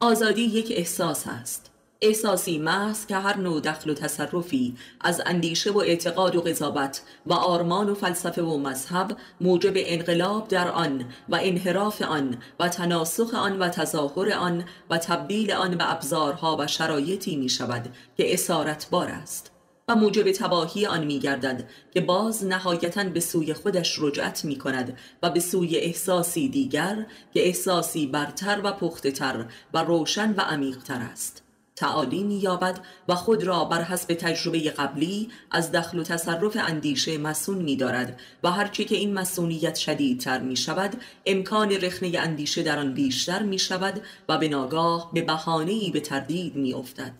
آزادی 0.00 0.42
یک 0.42 0.72
احساس 0.76 1.26
است. 1.26 1.70
احساسی 2.02 2.58
محض 2.58 3.06
که 3.06 3.16
هر 3.16 3.36
نوع 3.36 3.60
دخل 3.60 3.90
و 3.90 3.94
تصرفی 3.94 4.76
از 5.00 5.22
اندیشه 5.26 5.70
و 5.70 5.78
اعتقاد 5.78 6.36
و 6.36 6.40
قضاوت 6.40 7.02
و 7.26 7.32
آرمان 7.32 7.88
و 7.90 7.94
فلسفه 7.94 8.42
و 8.42 8.58
مذهب 8.58 9.16
موجب 9.40 9.72
انقلاب 9.76 10.48
در 10.48 10.68
آن 10.68 11.04
و 11.28 11.38
انحراف 11.42 12.02
آن 12.02 12.38
و 12.60 12.68
تناسخ 12.68 13.34
آن 13.34 13.58
و 13.58 13.68
تظاهر 13.68 14.32
آن 14.32 14.64
و 14.90 14.98
تبدیل 14.98 15.52
آن 15.52 15.76
به 15.76 15.92
ابزارها 15.92 16.56
و 16.60 16.66
شرایطی 16.66 17.36
می 17.36 17.48
شود 17.48 17.88
که 18.16 18.34
اسارت 18.34 18.90
بار 18.90 19.08
است 19.08 19.50
و 19.88 19.94
موجب 19.94 20.32
تباهی 20.32 20.86
آن 20.86 21.04
می 21.04 21.18
گردد 21.18 21.68
که 21.94 22.00
باز 22.00 22.44
نهایتا 22.44 23.04
به 23.04 23.20
سوی 23.20 23.54
خودش 23.54 23.98
رجعت 24.00 24.44
می 24.44 24.58
کند 24.58 24.98
و 25.22 25.30
به 25.30 25.40
سوی 25.40 25.76
احساسی 25.76 26.48
دیگر 26.48 27.06
که 27.34 27.46
احساسی 27.46 28.06
برتر 28.06 28.60
و 28.64 28.72
پختتر 28.72 29.46
و 29.74 29.78
روشن 29.78 30.34
و 30.34 30.40
عمیقتر 30.40 31.00
است. 31.12 31.47
تعالی 31.78 32.22
مییابد 32.22 32.80
و 33.08 33.14
خود 33.14 33.44
را 33.44 33.64
بر 33.64 33.82
حسب 33.82 34.14
تجربه 34.14 34.58
قبلی 34.58 35.28
از 35.50 35.72
دخل 35.72 35.98
و 35.98 36.02
تصرف 36.02 36.56
اندیشه 36.60 37.18
مسون 37.18 37.58
میدارد 37.58 38.20
و 38.42 38.50
هرچی 38.50 38.84
که 38.84 38.96
این 38.96 39.14
مسونیت 39.14 39.76
شدیدتر 39.76 40.40
می 40.40 40.56
شود 40.56 41.00
امکان 41.26 41.70
رخنه 41.70 42.18
اندیشه 42.18 42.62
در 42.62 42.78
آن 42.78 42.94
بیشتر 42.94 43.42
می 43.42 43.58
شود 43.58 44.02
و 44.28 44.38
به 44.38 44.48
ناگاه 44.48 45.10
به 45.12 45.22
بهانه‌ای 45.22 45.90
به 45.90 46.00
تردید 46.00 46.56
می 46.56 46.74
افتد 46.74 47.12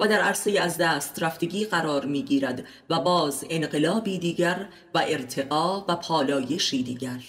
و 0.00 0.06
در 0.06 0.20
عرصه 0.20 0.60
از 0.60 0.78
دست 0.78 1.22
رفتگی 1.22 1.64
قرار 1.64 2.04
می 2.04 2.22
گیرد 2.22 2.64
و 2.90 3.00
باز 3.00 3.44
انقلابی 3.50 4.18
دیگر 4.18 4.68
و 4.94 5.02
ارتقا 5.08 5.84
و 5.88 5.96
پالایشی 5.96 6.82
دیگر. 6.82 7.20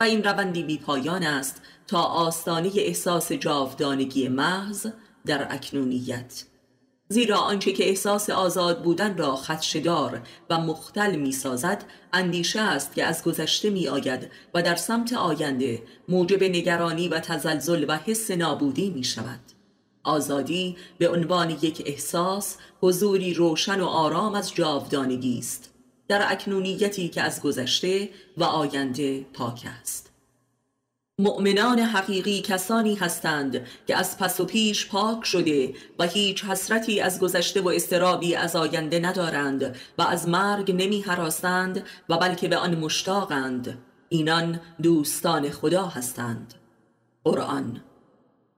و 0.00 0.04
این 0.04 0.24
روندی 0.24 0.62
بی 0.62 0.78
پایان 0.78 1.22
است 1.22 1.62
تا 1.86 2.02
آستانه 2.02 2.70
احساس 2.76 3.32
جاودانگی 3.32 4.28
محض 4.28 4.86
در 5.26 5.54
اکنونیت 5.54 6.44
زیرا 7.08 7.38
آنچه 7.38 7.72
که 7.72 7.88
احساس 7.88 8.30
آزاد 8.30 8.82
بودن 8.82 9.16
را 9.16 9.36
خدشدار 9.36 10.22
و 10.50 10.58
مختل 10.58 11.16
می 11.16 11.32
سازد 11.32 11.84
اندیشه 12.12 12.60
است 12.60 12.94
که 12.94 13.04
از 13.04 13.22
گذشته 13.24 13.70
می 13.70 13.88
آید 13.88 14.30
و 14.54 14.62
در 14.62 14.76
سمت 14.76 15.12
آینده 15.12 15.82
موجب 16.08 16.42
نگرانی 16.42 17.08
و 17.08 17.20
تزلزل 17.20 17.84
و 17.88 17.96
حس 17.96 18.30
نابودی 18.30 18.90
می 18.90 19.04
شود 19.04 19.40
آزادی 20.04 20.76
به 20.98 21.08
عنوان 21.08 21.50
یک 21.50 21.82
احساس 21.86 22.56
حضوری 22.80 23.34
روشن 23.34 23.80
و 23.80 23.86
آرام 23.86 24.34
از 24.34 24.54
جاودانگی 24.54 25.38
است. 25.38 25.70
در 26.08 26.32
اکنونیتی 26.32 27.08
که 27.08 27.22
از 27.22 27.42
گذشته 27.42 28.08
و 28.36 28.44
آینده 28.44 29.20
پاک 29.20 29.66
است. 29.80 30.09
مؤمنان 31.20 31.78
حقیقی 31.78 32.40
کسانی 32.40 32.94
هستند 32.94 33.66
که 33.86 33.96
از 33.96 34.18
پس 34.18 34.40
و 34.40 34.44
پیش 34.44 34.88
پاک 34.88 35.24
شده 35.24 35.74
و 35.98 36.06
هیچ 36.06 36.44
حسرتی 36.44 37.00
از 37.00 37.20
گذشته 37.20 37.60
و 37.60 37.68
استرابی 37.68 38.34
از 38.34 38.56
آینده 38.56 38.98
ندارند 38.98 39.76
و 39.98 40.02
از 40.02 40.28
مرگ 40.28 40.72
نمی 40.72 41.00
حراسند 41.00 41.84
و 42.08 42.18
بلکه 42.18 42.48
به 42.48 42.56
آن 42.56 42.74
مشتاقند. 42.74 43.78
اینان 44.08 44.60
دوستان 44.82 45.50
خدا 45.50 45.86
هستند. 45.86 46.54
قرآن 47.24 47.80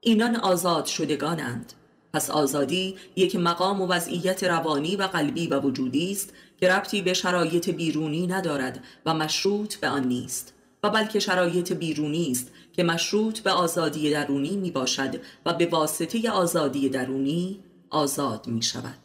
اینان 0.01 0.37
آزاد 0.37 0.87
شدگانند. 0.87 1.73
پس 2.15 2.31
آزادی 2.31 2.97
یک 3.17 3.37
مقام 3.37 3.81
و 3.81 3.87
وضعیت 3.87 4.45
روانی 4.45 4.97
و 4.97 5.03
قلبی 5.03 5.47
و 5.47 5.61
وجودی 5.61 6.13
است 6.13 6.33
که 6.61 6.69
ربطی 6.69 7.03
به 7.03 7.15
شرایط 7.15 7.71
بیرونی 7.71 8.27
ندارد 8.27 8.85
و 9.07 9.15
مشروط 9.15 9.75
به 9.75 9.89
آن 9.89 10.05
نیست. 10.05 10.55
و 10.83 10.91
بلکه 10.91 11.21
شرایط 11.21 11.73
بیرونی 11.73 12.31
است 12.31 12.51
که 12.73 12.83
مشروط 12.83 13.41
به 13.41 13.51
آزادی 13.51 14.11
درونی 14.11 14.57
می 14.57 14.71
باشد 14.71 15.21
و 15.47 15.55
به 15.55 15.67
واسطه 15.67 16.31
آزادی 16.31 16.89
درونی 16.89 17.61
آزاد 17.91 18.47
می 18.47 18.63
شود 18.63 18.99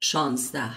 شانزده. 0.00 0.70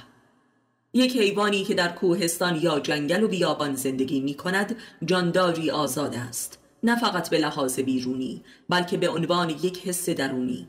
یک 0.94 1.18
حیوانی 1.18 1.64
که 1.64 1.74
در 1.74 1.92
کوهستان 1.92 2.56
یا 2.56 2.80
جنگل 2.80 3.24
و 3.24 3.28
بیابان 3.28 3.76
زندگی 3.76 4.20
می 4.20 4.34
کند 4.34 4.76
جانداری 5.06 5.72
آزاد 5.72 6.16
است. 6.16 6.60
نه 6.84 7.00
فقط 7.00 7.30
به 7.30 7.38
لحاظ 7.38 7.80
بیرونی 7.80 8.44
بلکه 8.70 8.98
به 8.98 9.10
عنوان 9.10 9.50
یک 9.50 9.88
حس 9.88 10.10
درونی. 10.10 10.68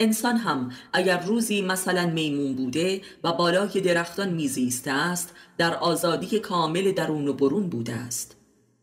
انسان 0.00 0.36
هم 0.36 0.72
اگر 0.92 1.20
روزی 1.20 1.62
مثلا 1.62 2.06
میمون 2.06 2.54
بوده 2.54 3.00
و 3.24 3.32
بالای 3.32 3.80
درختان 3.80 4.28
میزیسته 4.28 4.90
است 4.90 5.34
در 5.58 5.74
آزادی 5.74 6.38
کامل 6.38 6.92
درون 6.92 7.28
و 7.28 7.32
برون 7.32 7.68
بوده 7.68 7.92
است. 7.92 8.36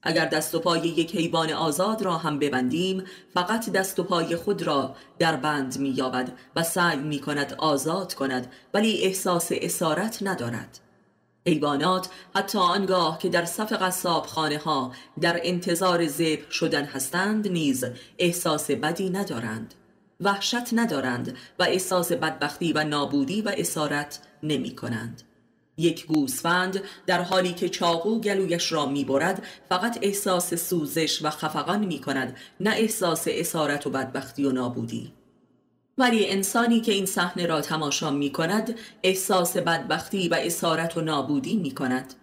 اگر 0.03 0.25
دست 0.25 0.55
و 0.55 0.59
پای 0.59 0.79
یک 0.79 1.15
حیوان 1.15 1.51
آزاد 1.51 2.01
را 2.01 2.17
هم 2.17 2.39
ببندیم 2.39 3.03
فقط 3.33 3.69
دست 3.69 3.99
و 3.99 4.03
پای 4.03 4.35
خود 4.35 4.61
را 4.61 4.95
در 5.19 5.35
بند 5.35 5.79
می 5.79 5.89
یابد 5.89 6.31
و 6.55 6.63
سعی 6.63 6.99
می 6.99 7.19
کند 7.19 7.53
آزاد 7.57 8.13
کند 8.13 8.51
ولی 8.73 9.01
احساس 9.01 9.49
اسارت 9.51 10.17
ندارد. 10.21 10.79
حیوانات 11.47 12.09
حتی 12.35 12.57
آنگاه 12.57 13.17
که 13.17 13.29
در 13.29 13.45
صف 13.45 13.73
قصاب 13.73 14.25
خانه 14.25 14.57
ها 14.57 14.91
در 15.21 15.39
انتظار 15.43 16.07
ذبح 16.07 16.51
شدن 16.51 16.83
هستند 16.85 17.47
نیز 17.47 17.85
احساس 18.19 18.71
بدی 18.71 19.09
ندارند. 19.09 19.73
وحشت 20.19 20.73
ندارند 20.73 21.37
و 21.59 21.63
احساس 21.63 22.11
بدبختی 22.11 22.73
و 22.73 22.83
نابودی 22.83 23.41
و 23.41 23.53
اسارت 23.57 24.19
نمی 24.43 24.75
کنند. 24.75 25.21
یک 25.77 26.05
گوسفند 26.05 26.83
در 27.07 27.21
حالی 27.21 27.53
که 27.53 27.69
چاقو 27.69 28.21
گلویش 28.21 28.71
را 28.71 28.85
می‌برد 28.85 29.43
فقط 29.69 29.99
احساس 30.01 30.53
سوزش 30.53 31.19
و 31.23 31.29
خفقان 31.29 31.85
می 31.85 31.99
کند 31.99 32.37
نه 32.59 32.69
احساس 32.69 33.25
اسارت 33.27 33.87
و 33.87 33.89
بدبختی 33.89 34.45
و 34.45 34.51
نابودی 34.51 35.13
ولی 35.97 36.29
انسانی 36.29 36.81
که 36.81 36.91
این 36.91 37.05
صحنه 37.05 37.45
را 37.45 37.61
تماشا 37.61 38.11
می 38.11 38.31
کند 38.31 38.75
احساس 39.03 39.57
بدبختی 39.57 40.29
و 40.29 40.33
اسارت 40.33 40.97
و 40.97 41.01
نابودی 41.01 41.57
می 41.57 41.71
کند 41.71 42.13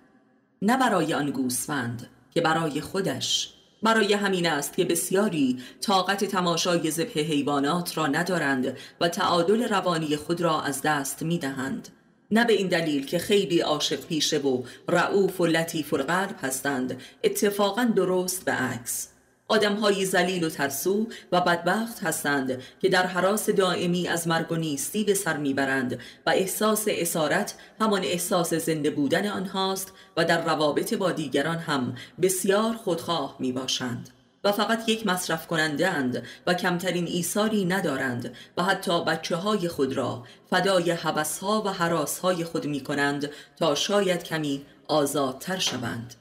نه 0.62 0.76
برای 0.76 1.14
آن 1.14 1.30
گوسفند 1.30 2.06
که 2.30 2.40
برای 2.40 2.80
خودش 2.80 3.55
برای 3.86 4.12
همین 4.12 4.46
است 4.46 4.76
که 4.76 4.84
بسیاری 4.84 5.58
طاقت 5.80 6.24
تماشای 6.24 6.90
ذبح 6.90 7.20
حیوانات 7.20 7.98
را 7.98 8.06
ندارند 8.06 8.76
و 9.00 9.08
تعادل 9.08 9.68
روانی 9.68 10.16
خود 10.16 10.40
را 10.40 10.62
از 10.62 10.82
دست 10.82 11.22
می 11.22 11.38
دهند. 11.38 11.88
نه 12.30 12.44
به 12.44 12.52
این 12.52 12.68
دلیل 12.68 13.06
که 13.06 13.18
خیلی 13.18 13.60
عاشق 13.60 14.06
پیشه 14.06 14.38
و 14.38 14.62
رعوف 14.88 15.40
و 15.40 15.46
لطیف 15.46 15.92
و 15.92 15.96
قلب 15.96 16.36
هستند 16.42 17.00
اتفاقا 17.24 17.84
درست 17.84 18.44
به 18.44 18.52
عکس 18.52 19.08
آدمهایی 19.48 20.04
زلیل 20.04 20.44
و 20.44 20.48
ترسو 20.48 21.06
و 21.32 21.40
بدبخت 21.40 22.02
هستند 22.02 22.62
که 22.80 22.88
در 22.88 23.06
حراس 23.06 23.50
دائمی 23.50 24.08
از 24.08 24.28
مرگ 24.28 24.52
و 24.52 24.56
نیستی 24.56 25.04
به 25.04 25.14
سر 25.14 25.36
می‌برند 25.36 25.98
و 26.26 26.30
احساس 26.30 26.84
اسارت 26.88 27.54
همان 27.80 28.04
احساس 28.04 28.54
زنده 28.54 28.90
بودن 28.90 29.26
آنهاست 29.26 29.92
و 30.16 30.24
در 30.24 30.44
روابط 30.44 30.94
با 30.94 31.12
دیگران 31.12 31.58
هم 31.58 31.94
بسیار 32.22 32.74
خودخواه 32.74 33.36
می 33.38 33.52
باشند. 33.52 34.10
و 34.44 34.52
فقط 34.52 34.88
یک 34.88 35.06
مصرف 35.06 35.46
کننده 35.46 35.88
اند 35.88 36.22
و 36.46 36.54
کمترین 36.54 37.06
ایثاری 37.06 37.64
ندارند 37.64 38.34
و 38.56 38.62
حتی 38.62 39.04
بچه 39.04 39.36
های 39.36 39.68
خود 39.68 39.92
را 39.92 40.24
فدای 40.50 40.90
حوث 40.90 41.38
ها 41.38 41.62
و 41.66 41.72
حراس 41.72 42.18
های 42.18 42.44
خود 42.44 42.66
می 42.66 42.80
کنند 42.80 43.30
تا 43.56 43.74
شاید 43.74 44.24
کمی 44.24 44.66
آزادتر 44.88 45.58
شوند 45.58 46.14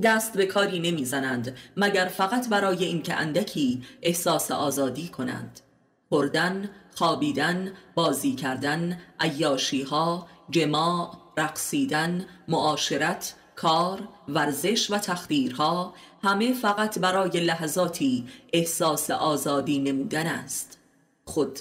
دست 0.00 0.36
به 0.36 0.46
کاری 0.46 0.78
نمی‌زنند 0.80 1.56
مگر 1.76 2.04
فقط 2.06 2.48
برای 2.48 2.84
اینکه 2.84 3.14
اندکی 3.14 3.82
احساس 4.02 4.50
آزادی 4.50 5.08
کنند. 5.08 5.60
خوردن، 6.08 6.70
خوابیدن، 6.94 7.72
بازی 7.94 8.34
کردن، 8.34 9.00
عیاشی 9.20 9.82
ها، 9.82 10.26
جماع، 10.50 11.18
رقصیدن، 11.36 12.24
معاشرت، 12.48 13.34
کار، 13.56 14.08
ورزش 14.28 14.90
و 14.90 14.98
تخدیرها 14.98 15.94
همه 16.22 16.54
فقط 16.54 16.98
برای 16.98 17.40
لحظاتی 17.40 18.28
احساس 18.52 19.10
آزادی 19.10 19.78
نمودن 19.78 20.26
است. 20.26 20.78
خود 21.24 21.58